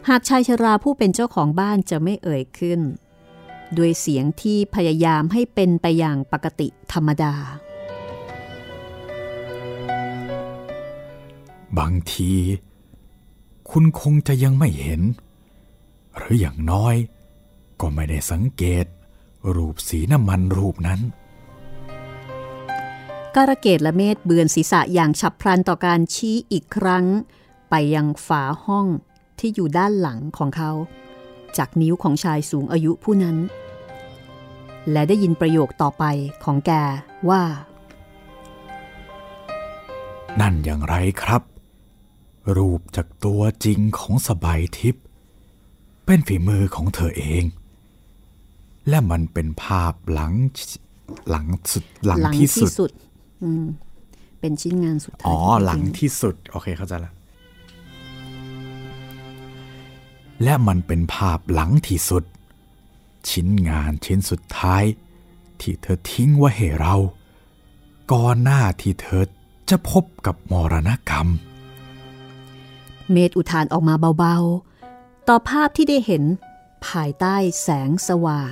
[0.09, 2.79] หากชายชราผู้เป็นเจ้าของบ้านจะไม่เอ่ยขึ้น
[3.77, 7.33] ด้วยเสียงที่พยายามให้เป็นไปอย่างปกติธรรมดา
[11.77, 12.31] บางที
[13.69, 15.01] คุณคงจะยังไม่เห็น
[16.17, 16.95] หรืออย่างน้อย
[17.84, 18.86] ก็ไม่ได้สังเกต
[19.56, 21.00] รูปสีน้ำมันรูปนั้น
[23.36, 27.06] การะเกดและเมธเบือนศีรษะอย่างฉับพลันต่อการชี้อีกครั้ง
[27.69, 28.88] ไปยังฝาห้อง
[29.39, 30.72] ที่อยู่ด้านหลังของเขา
[31.58, 33.38] จากนิ้วของชายสูงอายุผู้นั้น
[34.91, 36.04] และได้ยินประโยคต่อไป
[36.43, 36.72] ของแก
[37.30, 37.43] ว่า
[40.39, 41.41] นั่นอย่างไรครับ
[42.58, 45.04] รูปจากตัวจริงของสบายทิพย์
[46.06, 47.43] เป็นฝีมือของเธอเอง
[48.89, 50.34] และมันเป็นภาพหลัง
[51.30, 52.91] หลังสุดหลังที่สุด
[53.43, 53.65] อืม
[54.39, 57.13] เป็นชิ้นงานสุดท้ายอ๋อที่หลังจริที่สุด โอเคเข้าใจละ
[60.43, 62.24] และมันเป็นภาพหลังที่สุด
[63.30, 64.84] ชิ้นงานชิ้นสุดท้าย
[65.62, 66.96] ที่เธอทิ้งไว้ให้เรา
[68.12, 69.24] ก่อนหน้าที่เธอ
[69.69, 71.28] จะพบกับมรณกรรม
[73.12, 76.24] เมธอุทานออกมาเบาๆ ต่อภาพที่ได้เห็น
[76.88, 78.43] ภายใต้แสงสว่า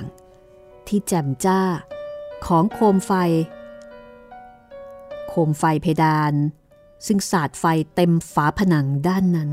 [0.88, 1.60] ที่แจ่มจ้า
[2.46, 3.12] ของโคมไฟ
[5.28, 6.34] โคมไฟเพดาน
[7.06, 7.64] ซึ่งสาดไฟ
[7.94, 9.50] เต็มฝาผนังด้านนั้น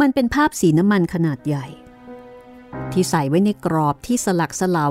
[0.00, 1.66] มันเป็นภาพสีน้ำมันขนาดใหญ่
[2.92, 4.86] ที่ใส่ไว้ในกรอบที่สลักสลา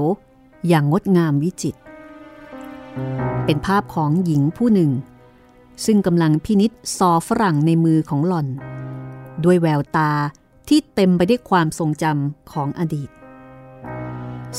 [0.68, 1.80] อย่างงดงามวิจิตร
[3.46, 4.92] เป็นภาพของหญิงผู้หนึ่ง
[5.86, 8.48] ซึ่งกำลังพินิษซอฝรั่งในมือของหล่อน
[9.44, 10.12] ด้วยแววตา
[10.70, 13.10] ที่เต็มไปด้วยความทรงจำของอดีต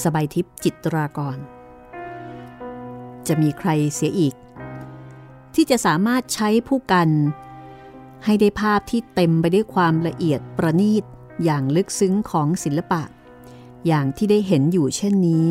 [0.02, 1.38] สบายทิพย์จิตรากร
[3.26, 4.34] จะมีใครเสียอีก
[5.54, 7.08] ที่จะสามารถใช้ผู้กัน
[8.24, 11.04] ให้ได้ภาพที่เต็มไปด้วยความละเอียดประณีต
[11.44, 13.02] อย่างลึกซึ้งของศิลปะ
[13.86, 15.48] อย่างที่ได้เห็นอยู่เช่นนี้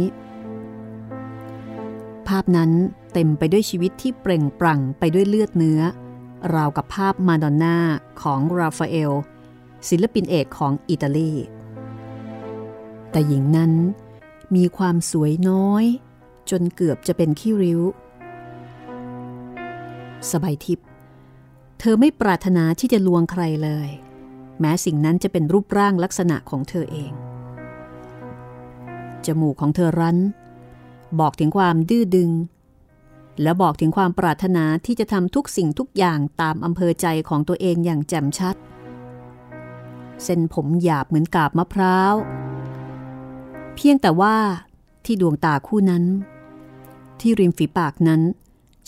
[2.29, 2.71] ภาพนั้น
[3.13, 5.81] เต็มไปด้วยชีวิตที่เปล่งปลั่งไปด้วยเลือดเนื้อ
[6.55, 7.77] ราวกับภาพมาดอนน่า
[8.21, 9.11] ของราฟาเอล
[9.89, 11.33] ศิลปินเอกของอิตาลี
[13.11, 13.71] แต่หญิงนั้น
[14.55, 15.85] มีความสวยน้อย
[16.49, 17.81] จนเกือบจะเป็นขี้ริ้ว
[20.31, 20.87] สบายทิพย์
[21.79, 23.89] เธอไม่ปรารถนาที่จะลวงใครเลย
[24.59, 27.11] แม้สิ่งนั้นจะเป็นรูปร่างลักษณะของเธอเอง
[29.25, 30.17] จมูกของเธอรั้น
[31.19, 32.31] บอกถึงความดื้อดึง
[33.41, 38.55] และบอกถึงความปรารถนาที่จะทำทุกสิ่งทุกอย่างตามอำเภอใจของตัวเองอย่างแจ่มชัด
[40.23, 42.13] เส้นผมหยาบเหมือนกาบมะพร้าว
[43.75, 44.35] เพียงแต่ว่า
[45.05, 46.03] ที่ดวงตาคู่นั้น
[47.19, 48.21] ที่ริมฝีปากนั้น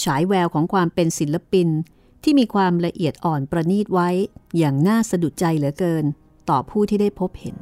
[0.03, 1.67] ฉายแววของความเป็นศิลปิน
[2.23, 4.09] ที่มีความละเอียดอ่อนประณีตไว้
[4.57, 6.05] อย่างน่าสะดุดใจเหลือเกิน
[6.49, 7.55] ต่อผู้ที่ได้พบเห็น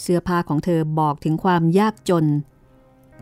[0.00, 2.26] เสื้อผ้าของเธอบอกถึงความยากจน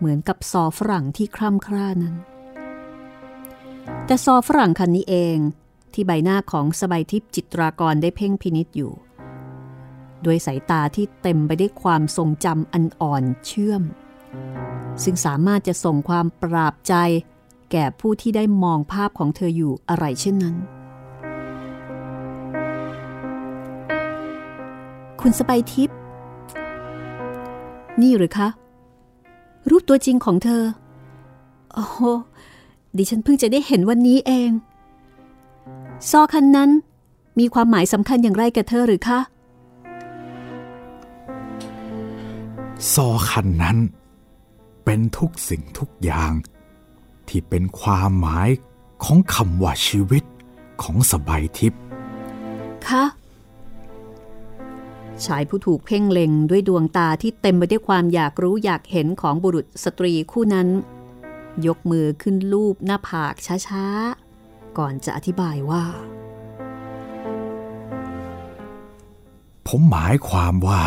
[0.00, 2.16] เหมือนกับซอฝรั่งที่คร่ำคร่านั้น
[4.06, 5.38] แต่ซอฝรั่งคันนี้เอง
[5.92, 8.92] ที่ใบหน้าของสบายทิพย์จิตรากรได้เพ่งพินิษอยู่
[10.24, 13.82] ด้วยสายตาที่เต็มไปด้วยความทรงจำอันอ่อนเชื่อม
[15.02, 16.94] ซึ่งสามารถจะส่งความปราบใจ
[17.72, 20.56] แก่ผู้ที่ได้มองภาพของเธออยู่อะไรเช่นนั้น
[25.20, 25.96] คุณสบายทิพย์
[28.02, 28.48] นี่หรือคะ
[29.68, 30.64] รูปตัวจริงของเธอ
[31.74, 31.98] โอ้โห
[32.96, 34.50] ดิฉันเพิ่งจะได้เห็นวันนี้เอง
[36.10, 36.70] ซอคันนั้น
[37.38, 39.20] มีความหมายสำคัญอย่างไรกับเธอหรือคะ
[42.92, 43.78] ซอคันนั้น
[44.84, 46.32] เป็นทุกสิ่งทุกอย่าง
[47.28, 48.48] ที่เป็นความหมาย
[49.04, 50.24] ของคำว่าชีวิต
[50.82, 51.80] ของสบายทิพย์
[52.88, 53.19] คะซ
[55.26, 60.68] ชายผู้ถูกเพ่งเล็งด้วยดวงตาที่เต็มไปด้วยความอยากรู้อยากเห็นของบุรุษสตรีคู่นั้น
[61.66, 63.34] ยกมือขึ้นลูบหน้าผาก
[63.68, 65.84] ช้าๆ ก่อนจะอธิบายว่า
[69.68, 70.82] ผมหมายความว่า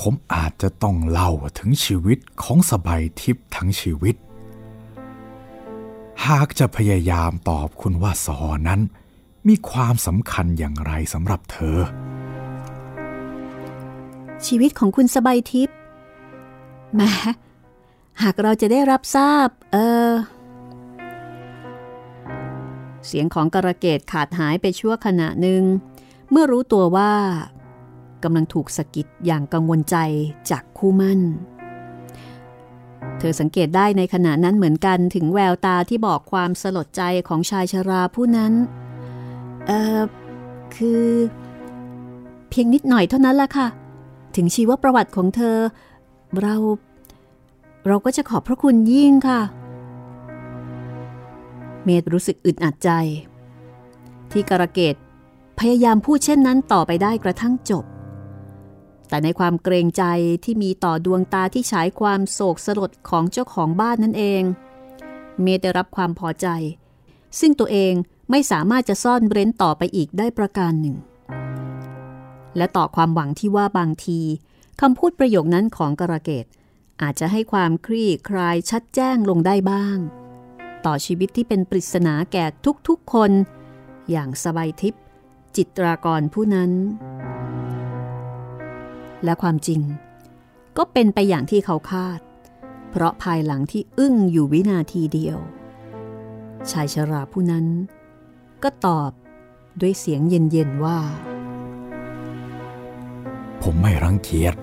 [0.00, 4.14] ผมอาจจะต้องเล่าถึงชีวิตของสบายทิพย์ทั้งชีวิต
[6.26, 8.80] หากจะพยายามตอบคุณว่าสอนั้น
[9.48, 11.78] มีความสำคัญอย่างไรสำหรับเธอ
[14.46, 15.76] ชีวิตของคุณสบายทิพย์
[16.94, 17.12] แม้
[18.22, 19.76] หากเราจะได้รับทราบ เอ
[20.08, 20.10] อ
[23.06, 25.62] เสียงของกระเกตขาดหายไปชั่วขณะหนึ่ง
[26.30, 27.12] เมื่อรู้ตัวว่า
[28.22, 29.96] กำลังถูกสะกิดอย่างกังวลใจ
[30.50, 31.20] จากคู่มั่น
[33.18, 38.52] เธอสังเกตได้ในขณะนั้นเหมือนกันถึงแววตาที่บอกความสลดใจของชายชราผู้นั้น
[39.66, 40.00] เออ
[40.76, 41.04] คือ
[42.50, 43.68] เพียงนิดหน่อยเท่านั้นละค่ะ
[44.36, 45.58] ถึงชีวประวัติของเธอ
[46.40, 46.54] เรา
[47.86, 49.40] เราก็จะขอบพระคุณยิ่งค่ะ
[51.84, 52.90] เมธรู้สึกอึดอัดใจ
[54.30, 54.94] ที่กระเกต
[55.58, 57.84] พยายามพูดเช่นนั้นต่อไปได้กระทั่งจบ
[59.08, 60.04] แต่ในความเกรงใจ
[60.44, 64.42] ที่มีต่อดวงตาที่ฉายความโศกสลดของเจ้าของบ้านนั่นเอง
[65.42, 66.46] เมธได้รับความพอใจ
[67.40, 67.92] ซึ่งตัวเอง
[68.30, 70.96] ไม่สามารถจะซ่อนเร้นต่อไปอีกได้ประการหนึ่ง
[72.56, 74.20] และต่อความหวังที่ว่าบางที
[74.80, 76.46] คำพูดประโยคนั้นของกระเกต
[77.02, 79.98] อาจจะให้ความคลี่คลายชัดแจ้งลงได้บ้าง
[80.86, 82.44] ต่อชีวิตที่เป็นปริศนาแก่
[82.88, 83.30] ทุกๆคน
[84.10, 85.02] อย่างสบายทิพย์
[85.56, 86.70] จิตรากรผู้นั้น
[89.24, 89.80] และความจริง
[90.76, 92.20] ก็เป็นไปอย่างที่เขาคาด
[92.90, 95.38] เพราะภายหลังที่อึ้งอยู่วินาทีเดียว
[96.70, 97.66] ชายชราผู้นั้น
[98.62, 99.10] ก็ตอบ
[99.80, 100.98] ด้วยเสียงเย็นๆว่า
[103.64, 104.54] ผมไม่รังเกียจ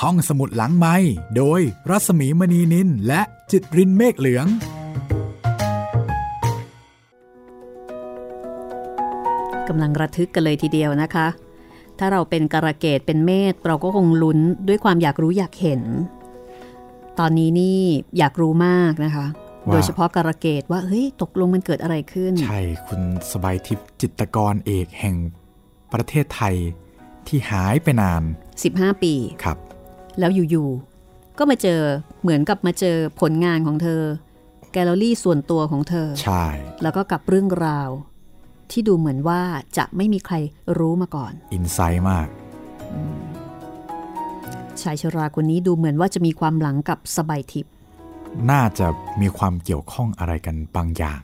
[0.00, 0.96] ห้องสมุดหลังไม้
[1.36, 4.46] โดยรัสมีมณีนินและจิตรินเมฆเหลือง
[9.68, 11.26] กำลังระทึกกันเลยทีเดียวนะคะ
[11.98, 15.82] ถ้าเราเป็นกระเกตเป็นเมธเราก็คงลุ้นด้วยความอยากรู้อยากเห็น
[17.18, 17.80] ตอนนี้นี่
[18.18, 19.26] อยากรู้มากนะคะ
[19.66, 23.00] โดยเฉพาะกระเกตว่าเฮ้ยตกลงมันเกิดอะไรขึ้น ใช่คุณ
[23.32, 25.16] สบายทิพย์จิตรกรเอกแห่ง
[25.92, 26.56] ประเทศไทย
[27.26, 28.22] ที่หายไปนาน
[28.62, 29.58] 15 ปีครับ
[30.18, 31.80] แล้วอยู่ๆก็มาเจอ
[32.22, 34.02] เหมือนกับมาเจอผลงานของเธอ
[34.72, 36.44] แกลเลอรี่ส่วนตัวของเธอ ใช่
[36.82, 37.90] แล้วก็กับเรื่องราว
[38.70, 39.42] ที่ดูเหมือนว่า
[39.78, 40.34] จะไม่มีใคร
[40.78, 42.28] รู้มาก่อน อินไซต์มาก
[44.82, 47.72] ชายชราคนนี้ดูเหมือนว่าจะมีความหลังกับสบายทิพย์
[48.50, 48.86] น่าจะ
[49.20, 51.22] มีความเกี่ยวข้องอะไรกันบางอย่าง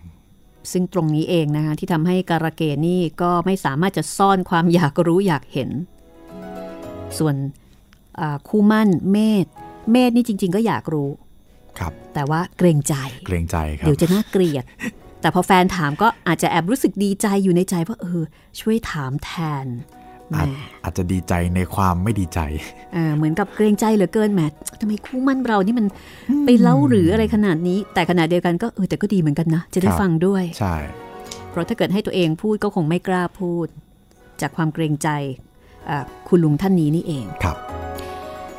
[0.73, 5.71] ซึ่งตรงนี้เองนะคะที่ทำให้การะเกดนี่ก็ไม่สามารถจะซ่อนความอยากรู้อยากเห็น
[7.19, 7.35] ส่วน
[8.21, 9.47] อ่าคู่มั่นเมธ
[9.93, 11.11] เมธนี่จริง ๆ ก็อยากรู้
[11.79, 12.95] ครับ แต่ว่าเกรงใจ
[13.27, 14.65] เกรงใจครับเดี๋ยวจะน่าเกลียด
[15.21, 18.23] แต่พอแฟนถามก็อาจจะแอบรู้สึกดีใจอยู่ในใจว่าเออ
[18.61, 19.31] ช่วยถามแท
[19.65, 19.98] นแหม
[20.37, 20.49] อาจ
[20.85, 22.41] อาจจะดีใจในความไม่ดีใจ
[22.95, 24.43] เออเหมือนกับเกรงใจเหลือเกินแหม
[24.81, 25.87] ทำไมคู่มั่นเรานี่มัน
[26.45, 30.77] ไปเล่าหรืออะไรขนาดนี้ แต่ขณะเดียวกันก็เออแต่ก็ดีเหมือนกันนะ จะได้ครับฟังด้วย ใช่
[31.51, 33.67] เพราะถ้าเกิดให้ตัวเองพูดก็คงไม่กล้าพูด
[34.41, 35.09] จากความเกรงใจ
[35.89, 37.57] อ่าคุณลุงท่านนี้นี่เองครับ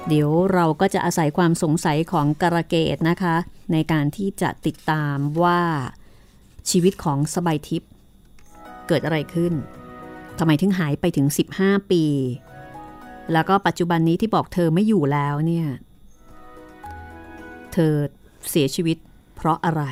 [0.07, 3.35] เดี๋ยวเราก็จะอาศัยความสงสัยของกระเกตนะคะ
[3.73, 5.61] ในการที่จะติดตามว่า
[6.69, 7.89] ชีวิตของสบายทิพย์
[8.87, 9.53] เกิดอะไรขึ้น
[10.39, 11.27] ทำไมถึงหายไปถึง
[11.59, 12.03] 15 ปี
[13.33, 15.67] แล้วก็ปัจจุบันนี้ที่บอกเธอไม่อยู่แล้วเนี่ย
[17.73, 17.93] เธอ
[18.49, 18.97] เสียชีวิต
[19.35, 19.83] เพราะอะไร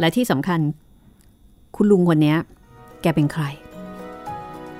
[0.00, 0.60] และที่สำคัญ
[1.76, 2.36] คุณลุงคนนี้
[3.02, 3.44] แกเป็นใคร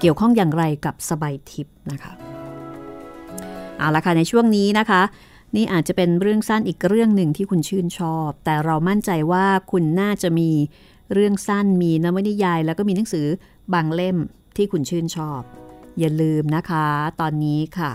[0.01, 2.13] เกี่ยวข้องอย่างไรกับสบายทิพย์นะคะ
[3.79, 5.03] เอาละค่ะในช่วงนี้นะคะ
[5.57, 10.51] นี่อาจจะเป็นเรื่องสั้นอีกเรื่องหนึ่งที่คุณชื่นชอบ แต่เรามั่นใจว่าคุณน่าจะมี
[11.13, 13.27] เรื่องสั้นมีนวนิยาย แล้วก็มีหนังสือ
[13.75, 14.17] บางเล่ม
[14.57, 15.41] ที่คุณชื่นชอบ
[15.99, 16.87] อย่าลืมนะคะ
[17.21, 17.93] ตอนนี้ค่ะ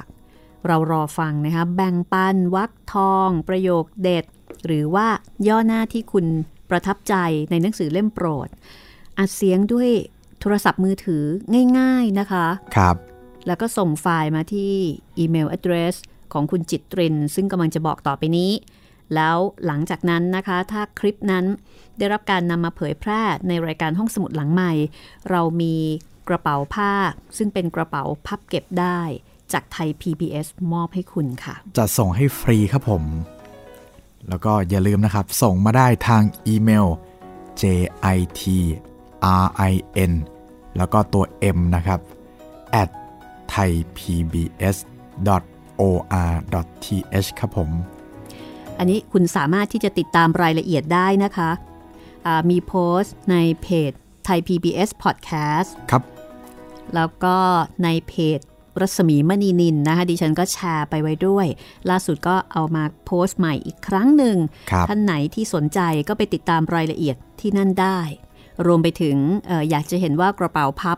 [0.68, 4.26] เรารอฟังนะคะแบ่งปันวักทอง ประโยคเด็ด
[4.66, 5.08] หรือว่า
[5.48, 6.26] ย่อหน้าที่คุณ
[6.70, 7.16] ประทับใจ
[7.52, 8.48] ในหนังสือเล่มโปรด
[9.18, 9.90] อัดเสียงด้วย
[10.40, 11.24] โทรศัพท์มือถือ
[11.78, 12.46] ง่ายๆนะคะ
[12.76, 12.96] ครับ
[13.48, 14.74] แล้วก็ส่งไฟล์มาที่
[15.18, 15.96] อีเมล address
[16.34, 18.52] ของคุณจิตริน ซึ่งกำลังจะบอกต่อไปนี้
[19.16, 21.46] แล้วหลังจากนั้นนะคะ ถ้าคลิปนั้น
[21.98, 24.72] ได้รับการนำมาเผยแพร่ในรายการห้องสมุดหลังใหม่
[25.30, 25.76] เรามี
[26.30, 26.94] กระเป๋าผ้า
[27.38, 29.02] ซึ่งเป็นกระเป๋าพับเก็บได้
[29.54, 33.04] จากไทย PBS มอบให้คุณค่ะ จะส่งให้ฟรีครับผม
[34.30, 36.88] แล้วก็อย่าลืมนะครับ ส่งมาได้ทางอีเมล
[37.60, 38.42] jit
[39.72, 40.14] rin
[40.78, 41.24] แล้วก็ตัว
[41.58, 42.00] m นะครับ
[42.82, 42.90] at
[43.54, 44.50] thaipbs.or.th
[47.40, 47.70] ครับผม
[48.78, 53.92] อันนี้คุณสามารถที่จะติดตามรายละเอียดได้นะคะะมีโพสต์ในเพจ
[54.26, 56.04] ไทย PBS Podcast ครับ
[56.96, 57.36] แล้วก็
[57.84, 58.40] ในเพจ
[58.82, 61.48] รัศมีมณีนินนะคะดิฉันก็แชร์ไปไว้ด้วย
[61.90, 64.38] ล่าสุดก็เอามาโพสต์ใหม่อีกครั้งหนึ่ง
[64.72, 68.00] ครับท่านไหนที่สนใจก็ไปติดตามรายละเอียดที่นั่นได้
[68.66, 69.16] รวมไปถึง
[69.48, 70.98] เอออยากจะเห็นว่ากระเป๋าพับ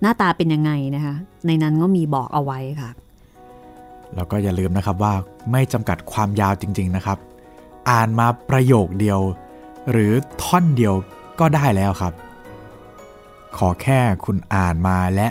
[0.00, 1.14] หน้าตาเป็นยังไงนะคะ
[1.46, 2.90] ในนั้นก็มีบอกเอาไว้ค่ะ
[4.14, 5.14] แล้วก็อย่าลืมนะครับว่า
[5.52, 7.18] ไม่จำกัดความยาวจริง ๆนะครับ
[7.90, 9.20] อ่านมาประโยคเดียว
[9.90, 10.12] หรือ
[10.42, 10.94] ท่อนเดียว
[11.40, 12.12] ก็ได้แล้วครับ
[13.58, 15.28] ขอแค่คุณอ่านมาและ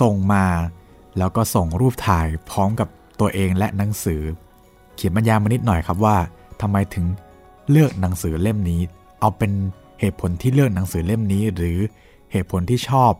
[0.00, 0.46] ส่งมา
[1.18, 2.88] แล้วก็ส่งรูปถ่ายพร้อมกับ
[3.20, 4.22] ตัวเองและหนังสือ
[4.94, 6.16] เขียนบรรยายมานิดหน่อยครับว่า
[6.60, 7.06] ทำไมถึง
[7.70, 8.80] เลือกหนังสือเล่มนี้
[9.20, 9.52] เอาเป็น
[10.00, 11.78] เหตุผลที่เลือกหนังสือเล่มนี้ หรือ
[12.32, 13.12] เหตุผลที่ชอบ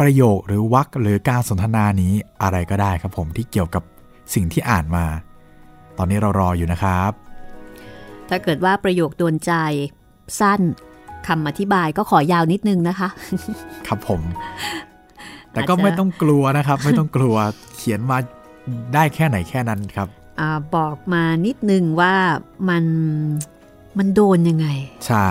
[0.00, 3.82] ประโยคหรือวรรคหรือการสนทนานี้อะไรก็ได้ครับผมที่เกี่ยวกับ
[4.34, 5.06] สิ่งที่อ่านมา
[5.98, 7.10] ตอนนี้เรารออยู่นะครับ
[8.28, 9.52] ถ้าเกิดว่าประโยคโดนใจ
[10.40, 10.60] สั้น
[11.28, 13.08] คำอธิบายก็ขอยาวนิดนึงนะคะ
[13.86, 14.20] ครับผม
[15.52, 17.36] แต่ก็อาจจะไม่ต้องกลัวนะครับ ไม่ต้องกลัว
[17.76, 18.18] เขียนมา
[18.94, 20.08] ได้แค่ไหนแค่นั้นครับ
[20.40, 22.14] อาบอกมานิดนึงว่า
[22.68, 22.84] มัน
[23.98, 24.68] มันโดนยังไง
[25.06, 25.28] ใช่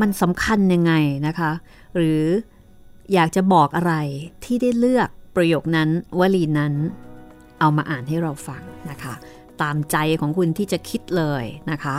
[0.00, 0.92] มันสำคัญยังไง
[1.26, 1.50] นะคะ
[1.96, 2.20] หรือ
[3.14, 3.94] อยากจะบอกอะไร
[4.44, 5.88] ที่ได้เลือกประโยคนั้น
[6.20, 6.74] วลีนั้น
[7.60, 9.14] เอามาอ่านให้เราฟังนะคะ
[9.62, 11.96] ตามใจของคุณที่จะคิดเลยนะคะ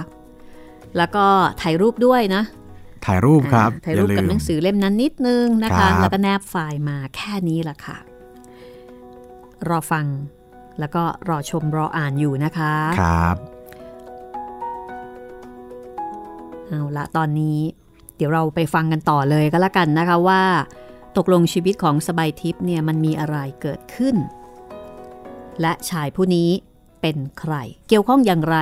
[0.97, 1.25] แล้วก็
[1.61, 2.43] ถ่ายรูปด้วยนะ
[3.05, 7.97] ถ่ายรูปครับอ่าถ่ายรูปอย่กับลืมหนังสือเล่มนั้นนิดนึงนะครัคะบแล้วก็แนบไฟล์มาแค่นี้ละค่ะ
[9.69, 10.05] รอฟัง
[10.79, 13.37] แล้วก็รอชมรออ่านอยู่นะคะครับ
[16.67, 17.59] เอาละตอนนี้
[18.15, 20.41] เดี๋ยวเราไปฟังกันต่อเลยก็แล้วกันนะคะว่า
[21.17, 24.15] ตกลงชีวิตของสบายทิพย์เนี่ยมันมีอะไรเกิดขึ้น
[25.61, 26.49] และชายผู้นี้
[27.01, 27.53] เป็นใคร
[27.87, 28.57] เกี่ยวข้องอย่างไร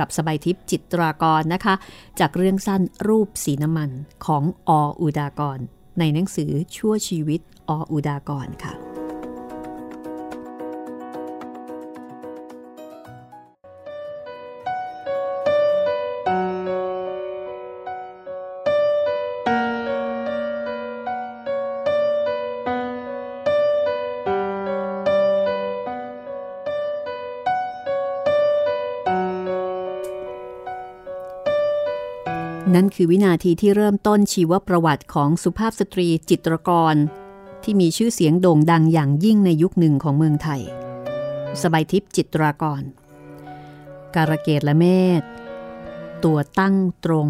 [0.00, 1.74] กับสบายทิพย์จิตรากรนะคะ
[2.20, 3.90] จากเรื่องสั้นรูปสีน้ำมัน
[4.26, 5.58] ของออุดากร
[5.98, 8.89] ในหนังสือชั่วชีวิตออุดากรค่ะ
[32.74, 36.94] นั่นคือวินาทีที่เริ่มต้นชีวประวัติของสุภาพสตรีจิตรกร
[37.62, 40.62] ที่มีชื่อเสียงโด่งดังอย่างยิ่งในยุคหนึ่งของเมืองไทย
[41.62, 42.82] สบายทิพย์จิตรากร
[44.14, 44.84] การะเกดและเม
[45.20, 45.22] ธ
[46.24, 47.28] ตัวตั้งตรง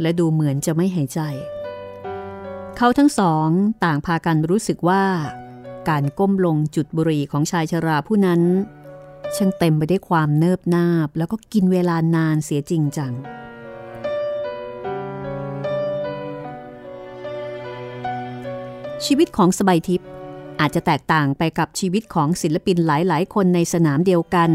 [0.00, 1.20] และดูเหมือนจะไม่หายใจ
[2.76, 3.48] เขาทั้งสอง
[3.84, 5.04] ต่างพากันรู้สึกว่า
[5.88, 8.42] การก้มลงจุดบุหรี่ของชายชราผู้นั้น
[9.36, 13.12] ช่างเต็มไปด้วยความเนิบนาบแล้วก็กินเวลานานเสียจริงจัง
[19.06, 20.08] ชีวิตของสบายทิพย์
[20.60, 24.50] อาจจะแตกต่างไปกับชีวิตของศิลปินหลาย ๆ คนในสนามเดียวกัน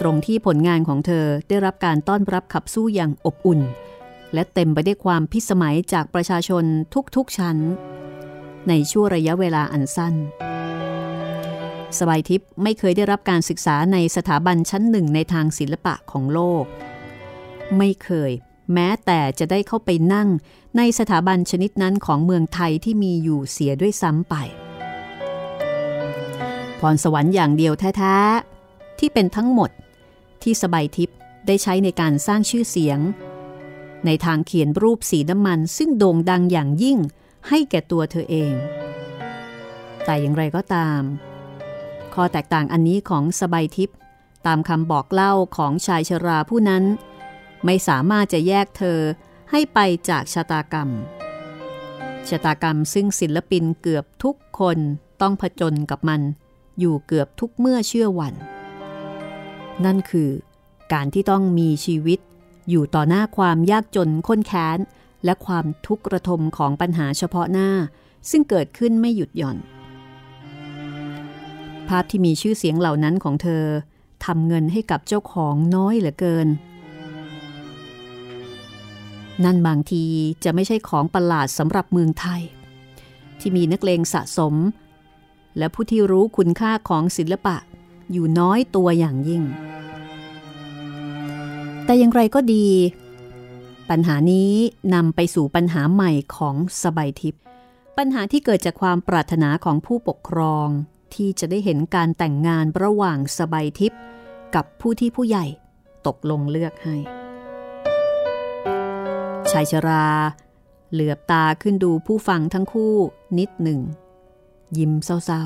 [0.00, 3.60] ตรงที่ผลงานของเธอได้รับการต้อนรับขับสู้อย่างอบอุ่น
[4.34, 6.64] และเต็มไปด้วยความพิสมัยจากประชาชน
[7.16, 7.58] ทุก ๆ ชั้น
[8.68, 10.14] ในช่วงระยะเวลาอันสั้น
[11.98, 16.64] สบายทิพย์ไม่เคยได้รับการศึกษาในสถาบันชั้นหนึ่งในทางศิลปะของโลก
[17.78, 18.32] ไม่เคย
[18.72, 20.28] แม้แต่จะได้เข้าไปนั่ง
[20.76, 24.34] ในสถาบันชนิดนั้นของเมืองไทยที่มีอยู่เสียด้วยซ้ำไป
[26.80, 29.70] พรสวรรค์อย่างเดียวแท้ๆ ที่เป็นทั้งหมด
[30.42, 32.98] ที่สบายทิพย์ได้ใช้ในการสร้างชื่อเสียง
[34.06, 36.98] ในทางเขียนรูปสีน้ำมันซึ่งโด่งดังอย่างยิ่ง
[37.48, 38.52] ให้แก่ตัวเธอเอง
[40.04, 41.00] แต่อย่างไรก็ตาม
[42.14, 43.96] ข้อแตกต่างอันนี้ของสบายทิพย์
[44.46, 46.84] ตามคำบอกเล่าของชายชราผู้นั้น
[47.64, 48.98] ไม่สามารถจะแยกเธอ
[49.50, 50.88] ให้ไปจากชะตากรรม
[52.28, 54.78] ชะตากรรมซึ่งศิลปินเกือบทุกคน
[55.20, 56.20] ต้องผจญกับมัน
[56.78, 58.34] อยู่เกือบทุกเมื่อเชื่อวัน
[59.84, 60.30] นั่นคือ
[60.92, 62.18] การที่ต้องมีชีวิต
[62.70, 64.78] อยู่ต่อหน้าความยากจนข้นแค้น
[65.24, 67.70] และความทุกข์ระทมของปัญหาเฉพาะหน้า
[68.30, 69.58] ซึ่งเกิดขึ้นไม่หยุดหย่อน
[71.88, 73.64] ภาพที่มีชื่อเสียงเหล่านั้นของเธอ
[74.24, 76.48] ทำเงินให้กับเจ้าของน้อยเหลือเกิน
[79.44, 80.04] นั่นบางที
[80.44, 82.42] จะไม่ใช่ของประหลาดสำหรับเมืองไทย
[83.40, 84.54] ที่มีนักเลงสะสม
[85.58, 87.56] และผู้ที่รู้คุณค่าของศิลปะ
[88.12, 89.42] อยู่น้อยตัวอย่างยิ่ง
[91.84, 92.66] แต่อย่างไรก็ดี
[93.90, 94.52] ปัญหานี้
[94.94, 97.42] นำไปสู่ปัญหาใหม่ของสบายทิพย์
[97.98, 100.68] ปัญหาที่เกิดจากความปรารถนาของผู้ปกครอง
[101.14, 104.00] ที่จะได้เห็นการแต่งงานระหว่างสบายทิพย์
[104.54, 105.46] กับผู้ที่ผู้ใหญ่
[106.06, 106.96] ตกลงเลือกให้
[109.54, 110.06] ชายชรา
[110.92, 112.94] เหลือบตาขึ้นดูผู้ฟังทั้งคู่
[113.38, 113.80] นิดหนึ่ง
[114.78, 115.44] ยิ้มเศร้า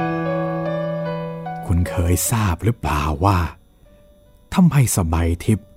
[0.00, 3.38] ๆ คุณเคยทราบหรือเปล่าว่า
[4.54, 5.68] ทำไมสบายทิพย์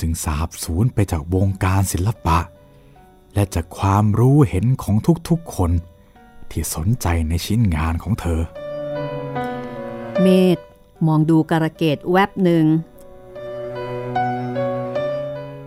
[0.00, 2.38] จึงสาบสูญไปจากวงการศิลปะ
[3.34, 4.96] และจากความรู้เห็นของ
[5.28, 5.70] ทุกๆคน
[6.50, 8.40] ที่สนใจในชิ้นงานของเธอ
[10.20, 10.58] เมธ
[11.06, 12.64] มองดูการะเกดแวบหนึ่ง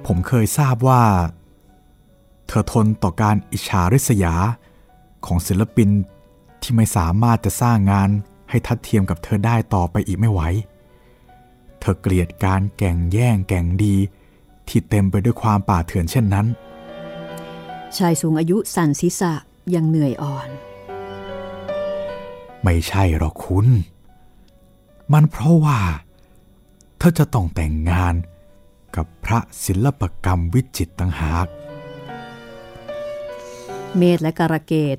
[0.08, 1.04] ผมเคยทราบว่า
[2.48, 4.36] เธอทนต่อการอิจฉาริษยา
[5.26, 5.90] ของศิลปิน
[6.62, 8.10] ที่ไม่สามารถจะสร้างงาน
[8.50, 10.42] ให้ทัดเทียมกับเธอได้ต่อไปอีกไม่ไหว
[11.80, 13.96] เธอเกลียดการแก่งแย่งแก่งดี
[14.68, 16.48] ที่เต็มไปด้วยความป่าเถื่อนเช่นนั้น
[17.98, 19.34] ชายสูงอายุสั่นศีรษะ
[19.76, 20.50] ยังเหนื่อยอ่อน
[22.64, 23.68] ไม่ใช่หรอกคุณ
[25.14, 25.80] มันเพราะว่า
[26.98, 28.14] เธอจะต้องแต่งงาน
[28.98, 31.48] กับพระศิลปกรรมวิจิตต่างหาก
[33.98, 34.98] เมธและการะเกด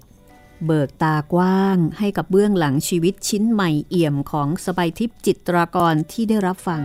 [0.66, 6.82] เบิกตากว้างให้กับเบื้องหลังชีวิตชิ้นใหม่เอี่ยมของสบายทิพย์จิตรากรที่ได้รับฟัง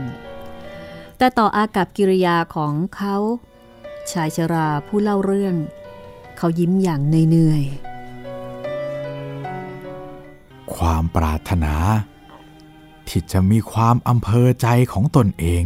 [1.17, 3.15] แต่ต่ออากับกิริยาของเขา
[4.11, 5.55] ชายชราผู้เล่าเรื่อง
[6.37, 7.63] เขายิ้มอย่างเหนื่อย
[10.75, 11.75] ความปรารถนา
[13.07, 15.63] ที่จะมีความอำเภอใจของตนเอง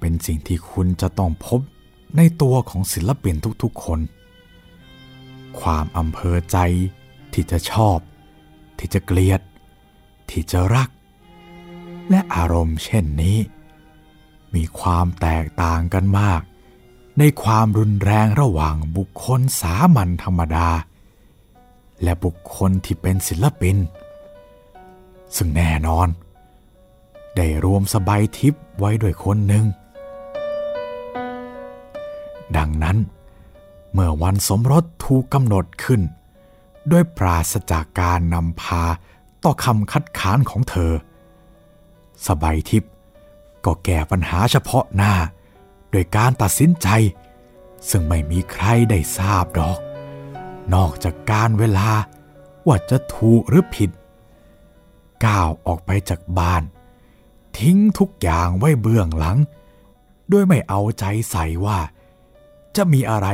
[0.00, 1.60] เป็นสิ่งที่คุณจะต้องพบ
[2.16, 4.00] ในตัวของศิลปินทุกๆคน
[5.60, 6.58] ความอำเภอใจ
[7.32, 7.98] ที่จะชอบ
[8.78, 9.40] ที่จะเกลียด
[10.30, 10.88] ที่จะรัก
[12.10, 13.38] และอารมณ์เช่นนี้
[14.54, 16.42] มีความแตกต่างกันมาก
[17.18, 20.68] ในความรุนแรงระหว่างบุคคลสามัญธรรมดา
[22.02, 23.76] และบุคคลที่เป็นศิลปิน
[25.36, 26.08] ซึ่งแน่นอน
[27.36, 29.64] ได้รวมสบายทิพย์ไว้ด้วยคนหนึ่ง
[32.56, 32.98] ดังนั้น
[33.92, 36.00] เมื่อวันสมรสถูกกำหนดขึ้น
[36.90, 38.84] ด้วยปราศจากการนำพา
[39.42, 40.92] ต่อคำคัดค้านของเธอ
[42.26, 42.92] สบายทิพย์
[43.64, 45.14] ก็แก้ปัญหาเฉพาะหน้า
[45.90, 46.88] โดยการตัดสินใจ
[47.88, 49.78] ซึ่งไม่มีใครได้ทราบดอก
[50.74, 51.90] นอกจากการเวลา
[52.66, 53.90] ว่าจะถูกหรือผิด
[55.26, 56.62] ก้าวออกไปจากบ้าน
[57.58, 59.38] ทิ้งทุกอย่างไว้เบื้องหลัง
[60.28, 61.78] โดยไม่เอาใจใส่ว่า
[62.76, 63.28] จะมีอะไร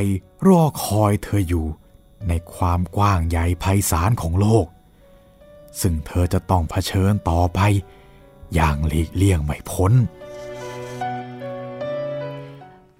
[0.48, 1.66] รอคอยเธออยู่
[2.28, 4.66] ในความกว้างใหญ่ไพศาลของโลก
[5.80, 7.60] ซึ่งเธอจะต้องเผชิญต่อไป
[8.54, 9.92] อย่างหลีกเลี่ยงไม่พ้น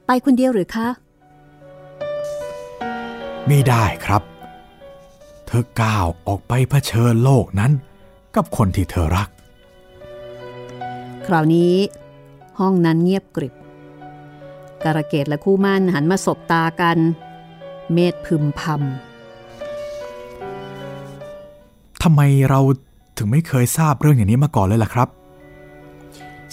[0.06, 0.88] ไปคนเดียวหรือคะ
[3.46, 4.22] ไม่ได้ครับ
[5.46, 7.72] เธอก้าวออกไปเผชิญโลกนั้น
[8.34, 9.28] กับคนที่เธอรัก
[11.26, 11.74] คราวนี้
[12.58, 13.54] ห้องนั้นเงียบกริบ
[14.86, 16.98] การะเกดและคู่มั่นหันมาสบตากัน
[17.92, 18.70] เมธพึมพำ
[22.02, 22.60] ทำไมเรา
[23.16, 25.08] ถึงไม่เคยทราบเรื่องอย่างนี้มาก่อนเลยล่ะครับ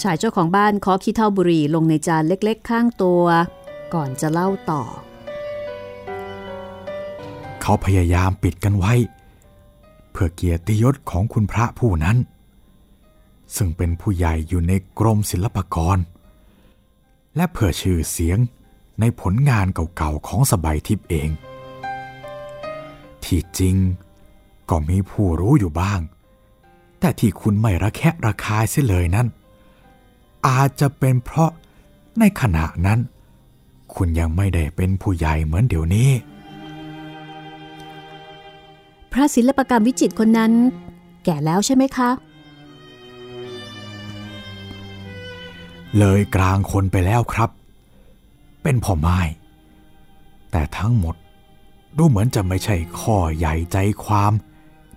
[0.01, 3.23] ชายเจ้าของบ้านขอขี้เท่าบุหรี่ลงในจานเล็กๆ ข้างตัว
[3.93, 4.83] ก่อนจะเล่าต่อ
[7.61, 8.93] เขาพยายามปิดกันไว้
[10.11, 12.17] เพื่อเกียรติยศของคุณพระผู้นั้น
[13.55, 15.97] ซึ่งเป็นผู้ใหญ่อยู่ในกรมศิลปากร
[17.35, 18.39] และเพื่อชื่อเสียง
[18.99, 19.65] ในผลงาน
[19.97, 21.29] เก่าๆของสบายทิพย์เอง
[23.23, 23.75] ที่จริง
[24.69, 25.99] ก็มีผู้รู้อยู่บ้าง
[26.99, 29.27] แต่ที่คุณไม่ระแคะระคายเสียเลยนั้น
[30.47, 31.51] อาจจะเป็นเพราะ
[32.19, 32.99] ในขณะนั้น
[33.95, 36.09] คุณยังไม่ได้เป็นผู้ใหญ่เหมือนเดี๋ยวนี้
[39.11, 40.51] พระศิลปกรรมวิจิตรคนนั้น
[41.25, 42.09] แก่แล้วใช่ไหมคะ
[45.99, 47.49] เลยกลางคนไปแล้วครับ
[48.63, 49.19] เป็นพ่อไม้
[50.51, 51.15] แต่ทั้งหมด
[51.97, 54.33] ดูเหมือนจะไม่ใช่ข้อใหญ่ใจความ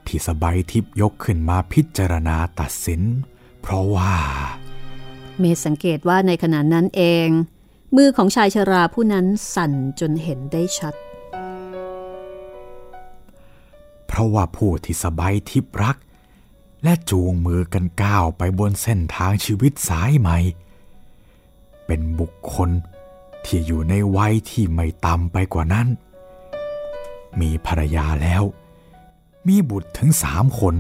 [0.07, 3.03] ที่สบายทิพยกขึ้นมาพิจารณาตัดสิน
[3.61, 4.15] เพราะว่า
[5.39, 7.29] เมสังเกตว่าในขณะนั้นเอง
[7.97, 10.95] มือของชายชราผู้นั้นสั่นจนเห็นได้ชัด
[14.07, 15.97] เพราะว่าผู้ที่สบายทิพรัก
[16.85, 20.39] และจูงมือกันก้าวไปบนเส้นทางชีวิตสายใหม่
[21.87, 22.71] เป็นบุคคล
[23.45, 25.89] ที่อยู่ในวัยที่ไม่ต่ำไปกว่านั้น
[27.41, 28.43] มีภรรยาแล้ว
[29.47, 30.75] มีบุตรถึงสามคน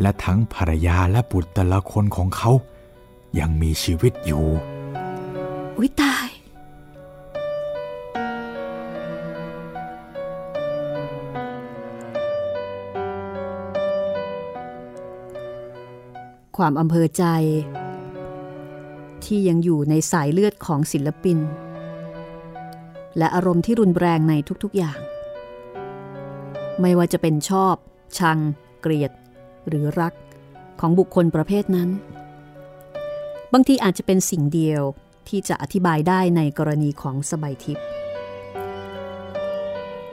[0.00, 2.50] และทั้งภรรยาและบุตรแต่ละคนของเขา
[3.38, 4.46] ยังมีชีวิตอยู่
[5.76, 6.28] อุ้ยตาย
[16.56, 17.24] ความอำเภอใจ
[19.24, 21.38] ที่ยังอยู่ในสายเลือดของศิลปิน
[23.18, 24.98] และอารมณ์ที่รุนแรงในทุกๆอย่าง
[26.80, 27.74] ไม่ว่าจะเป็นชอบ
[28.18, 28.38] ชัง
[28.80, 29.12] เกลียด
[29.68, 30.14] หรือรัก
[30.80, 31.88] ของบุคคลประเภทนั้น
[33.52, 34.82] บางทีอาจจะเป็นสิ่งเดียว
[35.28, 37.86] ที่จะอธิบายได้ในกรณีของสบายทิพย์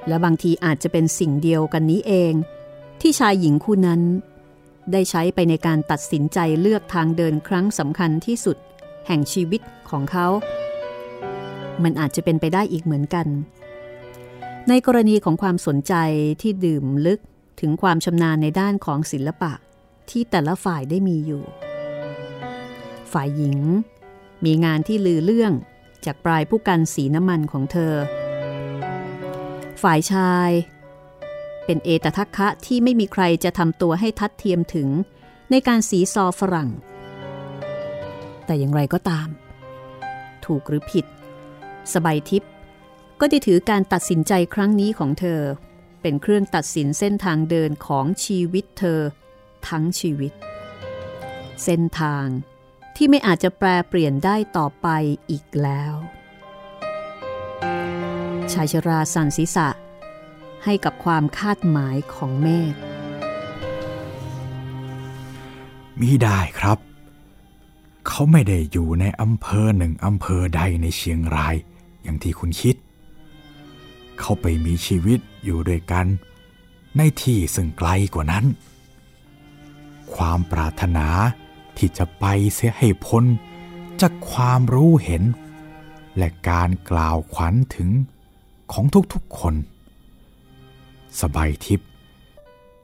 [0.07, 2.33] และบางทีอาจจะเป็นสิ่งเดียวกันนี้เอง
[3.01, 4.01] ที่ชายหญิงคู่นั้น
[4.91, 8.57] ได้ใช้ไปในการตัดสินใจเลือกทางเดินครั้งสำคัญที่สุด
[9.07, 10.27] แห่งชีวิตของเขา
[11.83, 13.27] มันอาจจะเป็นไปได้อีกเหมือนกัน
[14.69, 15.93] ในกรณีของความสนใจ
[16.41, 17.19] ที่ดื่มลึก
[17.59, 19.53] ถึงความชำนาญในด้านของศิลปะ
[20.09, 21.43] ที่แต่ละฝ่ายได้มีอยู่
[23.11, 23.59] ฝ่ายหญิง
[24.45, 25.53] มีงานที่ลือเรื่อง
[26.05, 27.93] จากปลายผู้กันสีน้ำมันของเธอ
[29.81, 30.49] ฝ่ายชาย
[31.65, 34.89] เป็นเอตทัคคะที่ไม่มีใครจะทำตัวให้ทัดเทียมถึง
[35.51, 36.69] ในการสีซอฝรั่ง
[38.45, 39.27] แต่อย่างไรก็ตาม
[40.45, 41.05] ถูกหรือผิด
[41.93, 42.51] สบายทิพย์
[43.19, 45.41] ก็ได้ถือการตัดสินใจครั้งนี้ของเธอ
[46.01, 49.01] เป็นเครื่องตัดสินเส้นทางเดินของชีวิตเธอ
[49.67, 50.33] ทั้งชีวิต
[51.63, 52.27] เส้นทาง
[52.95, 54.87] ที่ไม่อาจจะแปลเปลี่ยนได้ต่อไป
[55.31, 55.93] อีกแล้ว
[58.51, 59.69] ชายชราสันศีษะ
[60.63, 62.75] ให้กับความคาดหมายของเมฆ
[65.99, 66.77] มีได้ครับ
[68.17, 71.55] เขาไม่ได้อยู่ในอำเภอหนึ่งอำเภอใดในเชียงราย
[72.03, 72.75] อย่างที่คุณคิด
[74.19, 76.05] เขาไปมีชีวิตอยู่ด้วยกัน
[76.97, 78.45] ในที่ซึ่งไกลกว่านั้น
[80.15, 81.07] ความปรารถนา
[81.77, 83.23] ที่จะไปเสียให้พ้น
[84.01, 85.23] จากความรู้เห็น
[86.17, 87.89] และการกล่าวขวัญถึง
[88.71, 89.55] ของทุกๆคน
[91.21, 91.89] สบายทิพย์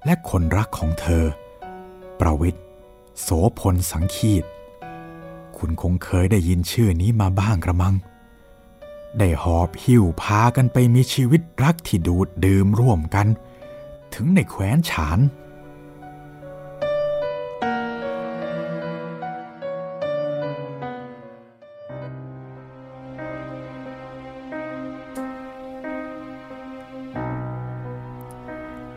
[0.06, 1.26] และคนรักของเธอ
[2.20, 2.64] ประวิทย์
[3.22, 3.28] โส
[3.60, 4.46] พลสังคีต
[5.64, 7.96] คุณคงเคยได้ยินชื่อนี้มาบ้างกระมัง
[9.18, 13.28] ได้หอบหิ้วพากันไปมีชีวิตรักที่ดูดดื่มร่วมกัน
[14.14, 15.20] ถึงในแคว้นฉาน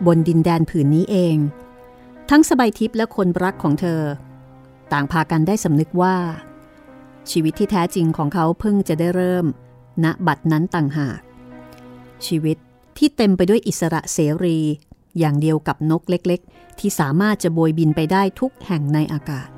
[0.07, 1.37] บนดินแดนผืนนี้เอง
[2.31, 4.03] ทั้งสบายทิพย์และคนรักของเธอ
[4.93, 6.17] ต่างพากันได้สำนึกว่า
[7.31, 9.47] ชีวิตที่แท้จริงของเขาเพิ่งจะได้เริ่ม
[10.05, 11.19] ณบัดนั้นต่างหาก
[12.27, 12.57] ชีวิต
[12.99, 14.59] ที่เต็มไปด้วยอิสระเสรี
[15.19, 19.49] อย่างเดียวกับนกเล็กๆ ที่สามารถจะโบยบินไปได้ทุกแห่งในอากาศ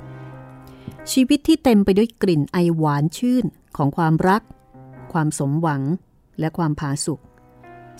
[1.12, 3.44] ชีวิตที่เต็มไปด้วยกลิ่นไอหวานชื่น
[3.76, 4.42] ของความรัก
[5.12, 5.82] ความสมหวัง
[6.40, 7.20] และความผาสุก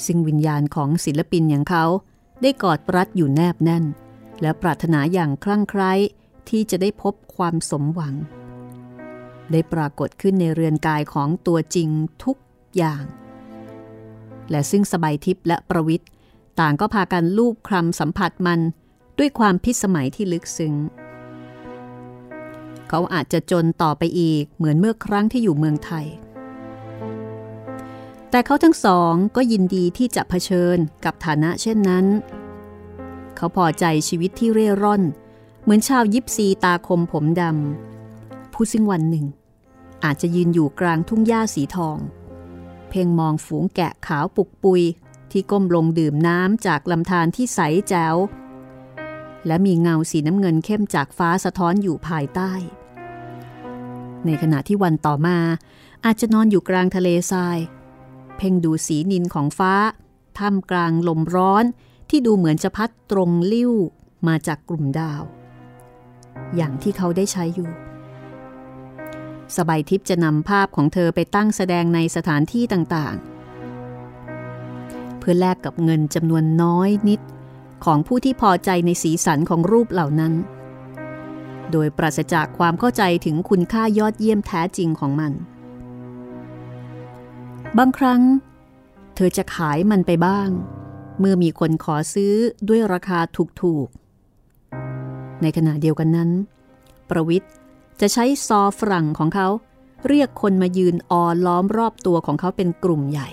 [0.06, 1.84] ซึ่งวิญญาณของศิลปินอย่างเขา
[2.42, 3.84] ได้กอดรัดอยู่แนบแน่น
[4.40, 5.92] และปรารถนาอย่างคลั่งไคล้
[6.48, 8.14] ที่จะได้พบความสมหวัง
[9.52, 11.88] ได้ปรากฏขึ้นในเรือนกายของตัวจริง
[12.24, 12.36] ทุก
[12.76, 13.04] อย่าง
[14.50, 16.08] และซึ่งสบายทิพย์และประวิทย์
[16.60, 18.60] ต่างก็พากันลูบคลำสัมผัสมัน
[19.18, 20.74] ด้วยความพิสมัยที่ลึกซึ้ง
[22.88, 26.06] เขาอาจจะจนต่อไปอีกเหมือนเมื่อครั้งที่อยู่เมืองไทย
[28.30, 32.06] แต่เขาทั้งสองก็ยินดีที่จะเผชิญกับฐานะเช่นนั้น
[33.36, 35.02] เขาพอใจชีวิตที่เร่ร่อน
[35.62, 37.95] เหมือนชาวยิปซีตาคมผมดำ
[38.58, 39.26] ผู้ซึ่งวันหนึ่ง
[40.04, 41.98] อาจจะยืนอยู่กลางทุ่งหญ้าสีทอง
[42.88, 44.82] เพ่งมองฝูงแกะขาวปุกปุย
[45.30, 48.16] ที่ก้มลงดื่มน้ำจากลำธารที่ใสแจ๋ว
[49.46, 52.52] และมีเงาสีน้ำเงินเข้มจากฟ้าสะท้อนอยู่ภายใต้
[54.24, 55.38] ในขณะที่วันต่อมา
[56.04, 57.58] อาจจะนอนอยู่กลางทะเลทราย
[58.36, 59.74] เพ่งดูสีนินของฟ้า
[60.38, 61.64] ท่ามกลางลมร้อน
[62.10, 63.72] ที่ดูเหมือนจะพัดตรงลิ้ว
[64.26, 65.22] มาจากกลุ่มดาว
[66.56, 67.70] อย่างที่เขาได้ใช้อยู่
[69.56, 77.20] สบายทิพย์จะนำภาพของเธอไปตั้งแสดงในสถานที่ต่างๆ เพื่อแลกกับเงินจำนวนน้อยนิด
[77.84, 80.32] ของผู้ที่พอใจในสีสันของรูปเหล่านั้น
[81.72, 85.32] โดยปราศจากความเข้าใจถึงคุณค่ายอดเยี่ยมแท้จริงของมัน
[87.78, 88.22] บางครั้ง
[89.14, 90.48] เธอจะขายมันไปบ้าง
[91.18, 92.34] เมื่อมีคนขอซื้อ
[92.68, 93.18] ด้วยราคา
[93.62, 96.30] ถูกๆ ในขณะเดียวกันนั้น
[97.10, 97.52] ประวิทย์
[98.00, 99.48] จะใช้ซอฝรั่งของเขา
[100.08, 103.28] เรียกคนมายืนออล้อมรอบตัวของเขาเป็นกลุ่มใหญ่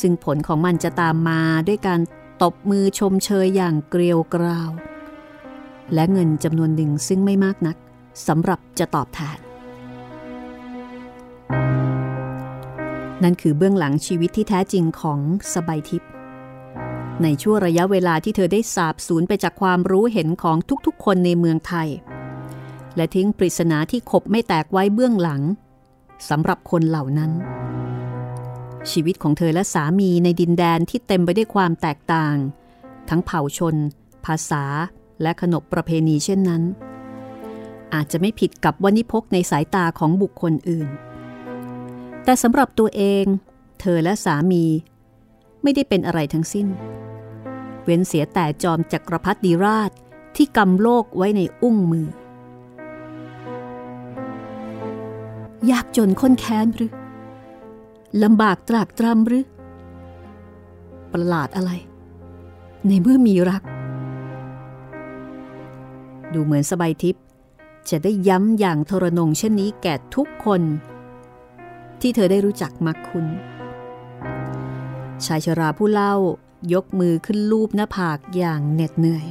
[0.00, 2.00] ซึ่งผลของมันจะตามมาด้วยการ
[2.42, 4.70] ตบมือชมเชยอย่างเกลียวกราว
[5.94, 7.76] และเงินจำนวนหนึ่งซึ่งไม่มากนัก
[8.26, 9.38] สำหรับจะตอบแทน
[13.22, 15.20] นั่นคือเบื้องหลังชีวิตที่แท้จริงของ
[15.54, 16.10] สบายทิพย์
[17.22, 21.88] ในช่วงระยะเวลาที่เธอได้สาบสูญไปจากความรู้เห็นของทุกๆ คนในเมืองไทย
[22.96, 25.42] และทิ้งปริศนาที่ขบไม่แตกไว้เบื้องหลัง
[26.28, 27.30] สำหรับคนเหล่านั้น
[28.90, 32.36] ชีวิตของเธอและสามีในดินแดนที่เต็มไปด้วยความแตกต่าง
[33.08, 33.76] ทั้งเผ่าชน
[34.24, 34.64] ภาษา
[35.22, 36.62] และขนบประเพณีเช่นนั้น
[37.94, 40.88] อาจจะไม่ผิดกับวณิพกในสายตาของบุคคลอื่น
[42.24, 43.24] แต่สำหรับตัวเอง
[43.80, 44.64] เธอและสามี
[45.62, 46.66] ไม่ได้เป็นอะไรทั้งสิ้น
[47.84, 49.90] เว้นเสียแต่จอมจักรพรรดิราช
[50.36, 52.06] ที่กำโลกไว้ในอุ้งมือ
[55.70, 56.92] ยากจนค้นแค้นหรือ
[58.22, 59.44] ลำบากตรากตรำหรือ
[61.12, 61.70] ประหลาดอะไร
[62.86, 63.62] ในเมื่อมีรัก
[66.32, 67.24] ดูเหมือนสบายทิพย์
[67.90, 70.62] จะได้ย้ำอย่างทรนงเช่นนี้แก่ทุกคน
[72.00, 73.26] ที่เธอได้รู้จักมักคุณ
[75.24, 76.14] ชายชราผู้เล่า
[76.74, 79.26] ยกมือขึ้นลูบหน้าผากอย่างเหน็ดเหนื่อย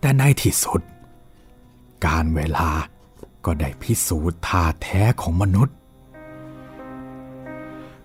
[0.00, 0.80] แต่ในที่สุด
[2.06, 2.68] การเวลา
[3.46, 5.76] ก็ได้พิสูจน์ท่าแท้ของมนุษย์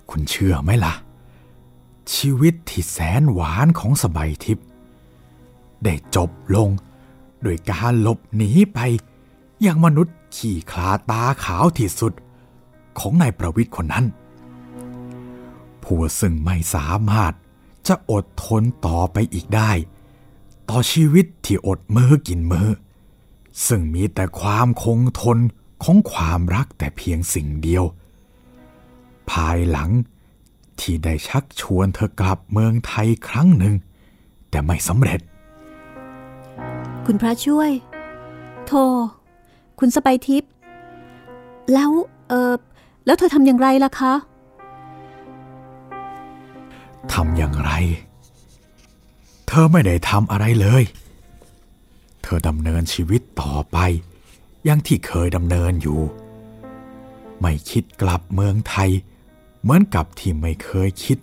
[0.09, 0.93] คุณเชื่อไหมล่ะ
[2.13, 4.67] ชีวิตที่แสนหวานของสบายทิพย์
[5.83, 6.69] ได้จบลง
[7.43, 8.79] โดยการหลบหนีไป
[9.61, 12.13] อย่างมนุษย์ขี่คลาตาขาวที่สุด
[12.99, 14.05] ของนายประวิทย์คนนั้น
[15.83, 17.33] ผู้ซึ่งไม่สามารถ
[17.87, 19.71] จะอดทนต่อไปอีกได้
[20.69, 22.69] ต่อชีวิตที่อดมือกินมือ
[23.67, 25.37] ซึ่งมีแต่ความคงทน
[25.83, 27.83] ของความรักแต่เพียงสิ่งเดียว
[29.31, 29.89] ภายหลัง
[30.79, 33.75] ที่ได้ชักชวนเธอกลับเมืองไทยครั้งหนึ่ง
[34.49, 35.19] แต่ไม่สำเร็จ
[37.05, 37.71] คุณพระช่วย
[38.67, 38.79] โทร
[39.79, 40.51] คุณสไปทิพย์
[41.73, 41.91] แล้ว
[42.29, 42.53] เออ
[43.05, 44.13] แล้วเธอทำอย่างไรล่ะคะ
[47.13, 47.71] ทำอย่างไร
[49.47, 50.83] เธอไม่ได้ทำอะไรเลย
[52.29, 53.77] ธอดำเนินชีวิตต่อไป
[54.65, 55.99] อย่างที่เคยดำเนินอยู่
[57.41, 58.89] ไม่คิดกลับเมืองไทย
[59.61, 61.17] เหมือนกับที่ไม่เคยคิด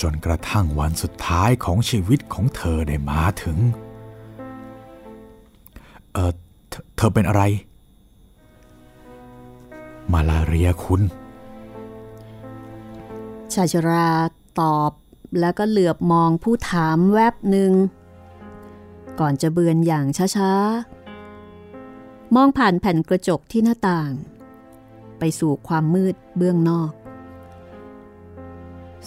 [0.00, 3.58] จนกระทั่งวันสุดท้ายของชีวิตของเธอได้มาถึง
[6.12, 6.32] เออ
[6.96, 7.42] เธอเป็นอะไร
[10.12, 11.02] มาลาเรียคุณ
[13.52, 14.08] ชาชรา
[14.60, 14.92] ตอบ
[15.40, 17.72] แล้วก็เหลือบมองผู้ถามแวบหนึ่ง
[19.20, 20.06] ก่อนจะเบือนอย่าง
[20.36, 24.10] ช้าๆ มองผ่านแผ่นกระจกที่หน้าต่าง
[25.18, 26.92] ไปสู่ความมืดเบื้องนอก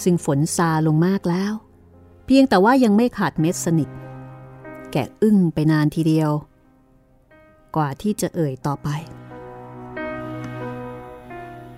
[0.04, 1.54] ซึ่งฝนซาลงมากแล้ว
[2.26, 3.90] เพียงแต่ว่ายังไม่ขาดเม็ดสนิท
[4.92, 6.32] แกอึ้งไปนานทีเดียว
[7.76, 8.88] กว่าที่จะเอ่ยต่อไป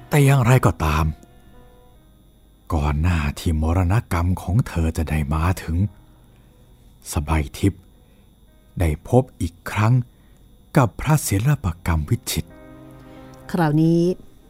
[0.10, 1.06] แต่อย่างไรก็ตาม
[2.74, 5.78] ก่อนหน้าที่มรณกรรมของเธอจะได้มาถึง
[7.14, 7.82] สบายทิพย์
[8.80, 9.94] ได้พบอีกครั้ง
[10.78, 12.46] กับพระศิลปกรรมวิจิต
[13.52, 14.02] คราวนี้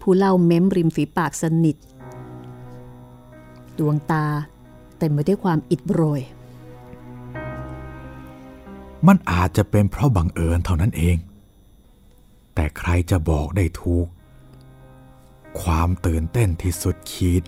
[0.02, 1.78] ผู้เล่าเม้มริมฝีปากสนิท
[3.78, 4.26] ดวงตา
[4.98, 6.22] เต็มไปด้วยความอิดโรย
[9.08, 11.18] มันอาจจะเป็นเพราะบังเอิญเท่านั้นเอง
[12.56, 14.08] แต่ใครจะบอกได้ถูก
[15.62, 17.44] ความตื่นเต้นที่สุดขีด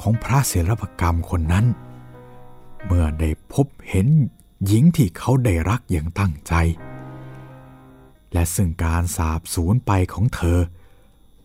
[0.00, 1.66] ของพระศิลปกรรมคนนั้น
[2.86, 4.08] เมื่อได้พบเห็น
[4.66, 6.52] หญิงที่เขาได้รักอย่างตั้งใจ
[8.32, 10.58] และซึ่งการสาบสูญไปของเธอ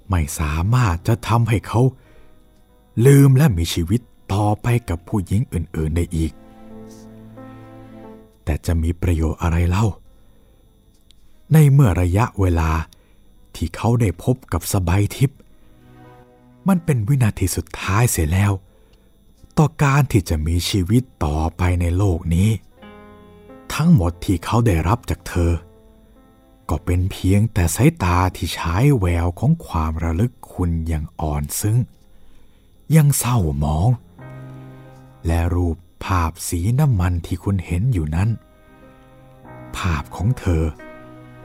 [0.09, 1.81] ไม่สามารถจะทำให้เขา
[3.05, 4.01] ลืมและมีชีวิต
[4.33, 6.31] ต่อไปกับผู้หญิงอื่นๆได้อีก
[8.43, 9.85] แต่จะมีประโยชน์อะไรเล่า
[11.53, 12.71] ในเมื่อระยะเวลา
[13.55, 15.39] ที่เขาได้พบกับสบายทิพย์
[16.67, 18.51] มันเป็นวินาทีสุดท้ายเสียแล้ว
[19.57, 22.49] ต่อการที่จะมีชีวิตต่อไปในโลกนี้
[23.75, 25.51] ทั้งหมดที่เขาได้รับจากเธอ
[26.69, 31.77] ก็เป็นเพียงแต่สายตาที่ใช้แววของความระลึกคุณอย่างอ่อนซึ้ง
[32.95, 33.89] ยังเศร้าหมอง
[35.27, 38.29] และรูปภาพสีน้ำมันที่คุณเห็นอยู่นั้น
[39.77, 40.63] ภาพของเธอ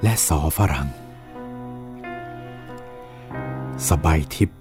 [0.02, 0.88] และสอฝรั่ง
[3.88, 4.58] สบายทิพย์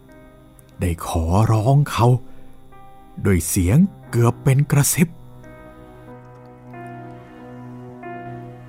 [0.82, 2.08] ได้ขอร้องเขา
[3.24, 3.78] โดยเสียง
[4.12, 5.08] เกือบเป็นกระซิบ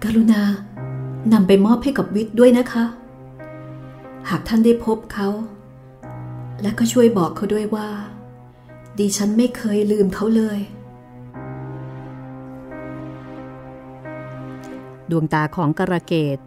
[0.05, 0.43] กรุณา
[1.33, 2.85] นำไปมอบให้กับวิทย์ด้วยนะคะ
[4.29, 5.29] หากท่านได้พบเขา
[6.63, 7.89] และก็ช่วยบอกเขาด้วยว่า
[8.99, 10.59] ดิฉันไม่เคยลืมเขาเลย
[15.11, 16.39] ดวงตาของกระเกต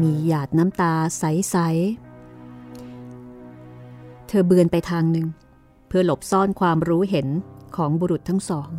[0.00, 1.56] มีหยาดน้ำตาใส
[2.72, 5.26] ๆ เธอเบือนไปทางหนึ่ง
[5.88, 7.28] เพื่อหลบซ่อนความรู้เห็น
[7.76, 8.70] ของบุรุษทั้งสอง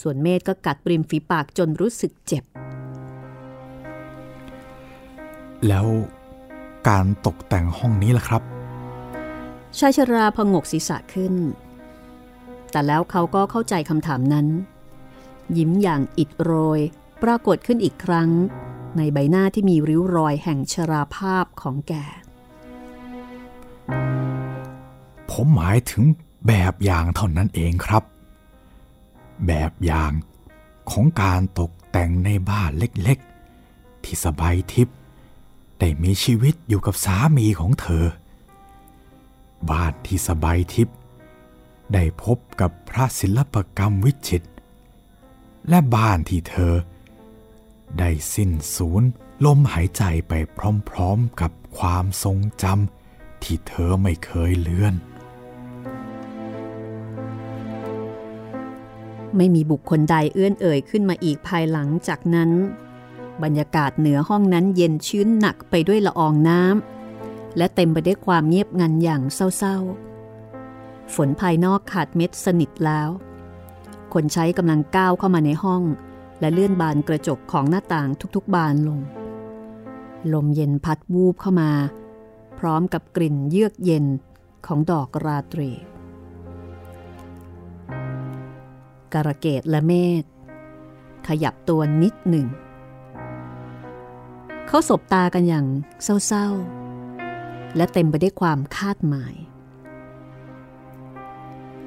[0.00, 2.44] ส่วนเมธก็กัดปริมฝีปากจนรู้สึกเจ็บ
[5.68, 5.86] แล้ว
[6.88, 8.42] การตกแต่งห้องนี้ล่ะครับ
[9.78, 11.34] ชายชราพงกศีรษะขึ้น
[12.70, 14.46] แต่แล้วเขาก็เข้าใจคำถามนั้น
[15.56, 16.80] ยิ้มอย่างอิดโรย
[17.22, 18.30] ปรากฏขึ้นอีกครั้ง
[18.96, 21.92] ในใบหน้าที่มีริ้วรอยแห่งชราภาพของแก
[25.30, 26.04] ผมหมายถึง
[26.46, 28.02] แบบอย่างเท่านั้นเองครับ
[29.46, 30.12] แบบอย่าง
[30.90, 34.96] ของการตกแต่งในบ้านเล็กๆ ที่สบายทิพย์
[35.84, 38.04] ได้มีชีวิตอยู่กับสามีของเธอ
[39.70, 40.96] บ้านที่สบายทิพย์
[41.92, 44.48] ได้พบกับพระศิลปกรรมวิจิตร
[45.68, 46.74] และบ้านที่เธอ
[47.98, 49.02] ได้สิ้นสูญ
[49.44, 50.32] ลมหายใจไป
[50.88, 54.94] พร้อมๆกับความทรงจำที่เธอไม่เคยเลื่อน
[59.36, 62.50] ไม่มีบุคคลใดเอื้อนเอ่ยขึ้นมาอีกภายหลังจากนั้น
[63.42, 73.08] บรรยากาศเหนือห้องนั้นเย็นชื้นหนักไปด้วยละอองน้ำและเต็มไปด้วยความเงียบงันอย่างเศร้าๆ ฝนภายนอกขาดเม็ดสนิทแล้ว
[74.12, 75.82] คนใช้กำลังก้าวเข้ามาในห้อง
[76.40, 79.00] และเลื่อนบานกระจกของหน้าต่างทุกๆ บานลง
[80.32, 81.70] ลมเย็นพัดวูบเข้ามา
[82.58, 84.04] พร้อมกับกลิ่นเยือกเย็น
[84.66, 85.70] ของดอกราตรี
[89.14, 90.24] กระเกตและเมธ
[91.28, 92.46] ขยับตัวนิดหนึ่ง
[94.66, 95.66] เขาสบตากันอย่าง
[96.02, 99.34] เศร้าๆ และเต็มไปด้วยความคาดหมาย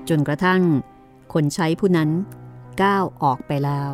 [0.09, 0.61] จนกระทั่ง
[1.33, 2.09] คนใช้ผู้นั้น
[2.81, 3.89] ก้าวออกไปแล้ว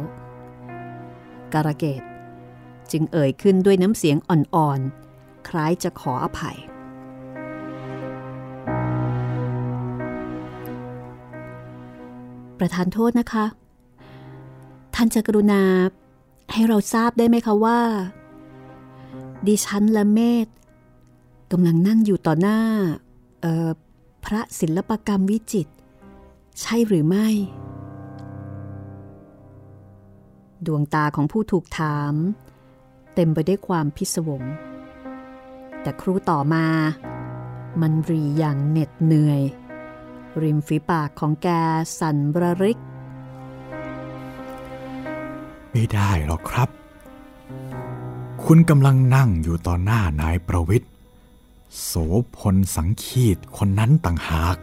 [1.54, 2.02] กระเกต
[2.92, 6.58] จึงเอ่ยขึ้นด้วยน้ำเสียงอ่อนๆ คล้ายจะขออภัย
[12.60, 13.46] ประธานโทษนะคะ
[14.96, 15.64] ท่านจะกรุณา
[16.52, 17.80] ให้เราทราบได้ไหมคะว่า
[19.48, 20.48] ดิฉันและเมธ
[21.52, 22.60] กำลังนั่งอยู่ต่อหน้า
[24.26, 25.68] พระศิลปกรรมวิจิต
[26.62, 27.28] ใช่หรือไม่
[30.66, 32.14] ดวงตาของผู้ถูกถาม
[33.16, 34.44] เต็มไปด้วยความพิศวง
[35.82, 36.66] แต่ครูต่อมา
[37.82, 39.42] มันรีอย่างเหน็ดเหนื่อย
[40.42, 41.48] ริมฝีปากของแก
[42.00, 42.80] สั่นระริก
[45.72, 46.70] ไม่ได้หรอกครับ
[48.46, 50.92] คุณกำลังนั่งอยู่ต่อหน้านายประวิทย์
[51.84, 51.92] โส
[52.38, 54.58] พลสังคีตคนนั้นต่างหาก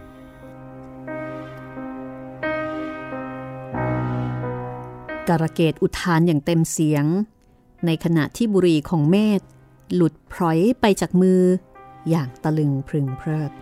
[5.29, 7.05] การะเกดอุทานอย่างเต็มเสียง
[7.87, 9.41] ในขณะที่บุรีของเมธ
[9.95, 11.43] หลุดพลอยไปจากมือ
[12.11, 13.53] อย่างตะลึงพึงเพลิด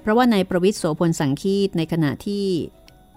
[0.01, 2.43] เพราะว่าในประวิทย์โสพลสังคีตในขณะที่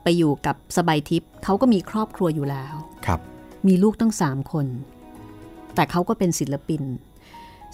[0.03, 2.75] ไปอยู่กับสบายทิพย์เขาก็มีครอบครัวอยู่แล้ว
[3.07, 3.21] ครับ
[3.67, 4.67] มีลูกตั้งสามคน
[5.75, 6.83] แต่เขาก็เป็นศิลปิน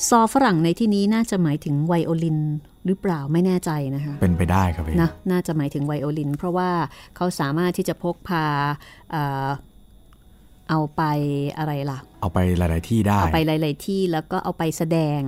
[0.09, 2.39] ซอฝรั่งในที่นี้น่าจะหมายถึงไวโอลิน
[2.87, 6.71] หรือเปล่าไม่แน่ใจนะคะ เป็นไปได้ครับพี่นะน่าจะหมายถึงไวโอลิน เพราะว่า
[7.17, 8.47] เขาสามารถที่จะพกพา
[9.11, 9.49] เอ่อ
[10.71, 11.03] เอาไป
[11.59, 15.21] อะไรล่ะ เอาไปหลาย ๆ ที่ได้ เอาไปหลาย ๆ ที่แล้วก็เอาไปแสดง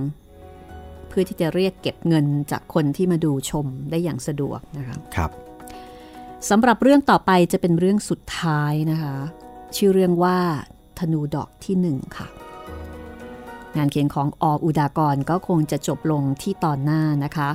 [1.07, 5.31] เพื่อที่จะเรียกเก็บเงินจากคนที่มาดูชมได้อย่างสะดวกนะคะครับ
[6.49, 9.15] สำหรับเรื่องต่อไปจะเป็นเรื่องสุดท้ายนะคะ
[9.75, 10.37] ชื่อเรื่องว่า
[10.99, 12.27] ธนูดอกที่หนึ่งค่ะ
[13.75, 17.49] งานเขียนของออุดากรก็คงจะจบลงที่ตอนหน้านะคะ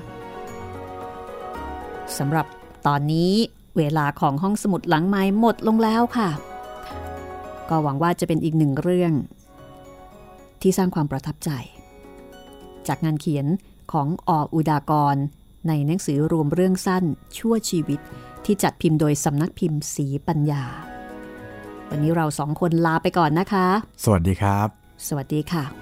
[2.19, 2.47] สำหรับ
[2.87, 3.33] ตอนนี้
[3.77, 6.31] เวลาของห้องสมุดหลังไม้หมดลงแล้วค่ะ
[7.69, 9.13] ก็หวังว่าจะเป็นอีกหนึ่งเรื่อง
[10.63, 11.51] ที่สร้างความประทับใจ
[12.89, 13.47] จากงานเขียน
[13.93, 15.17] ของออุดากร
[15.69, 17.05] ในหนังสือรวมเรื่องสั้น
[17.39, 18.01] ชั่วชีวิต
[18.45, 20.65] ที่จัดพิมพ์โดยสำนักพิมพ์สีปัญญา
[21.89, 23.67] วันนี้เราสองคนลาไปก่อนนะคะ
[24.05, 24.69] สวัสดีครับ
[25.09, 25.82] สวัสดีค่ะ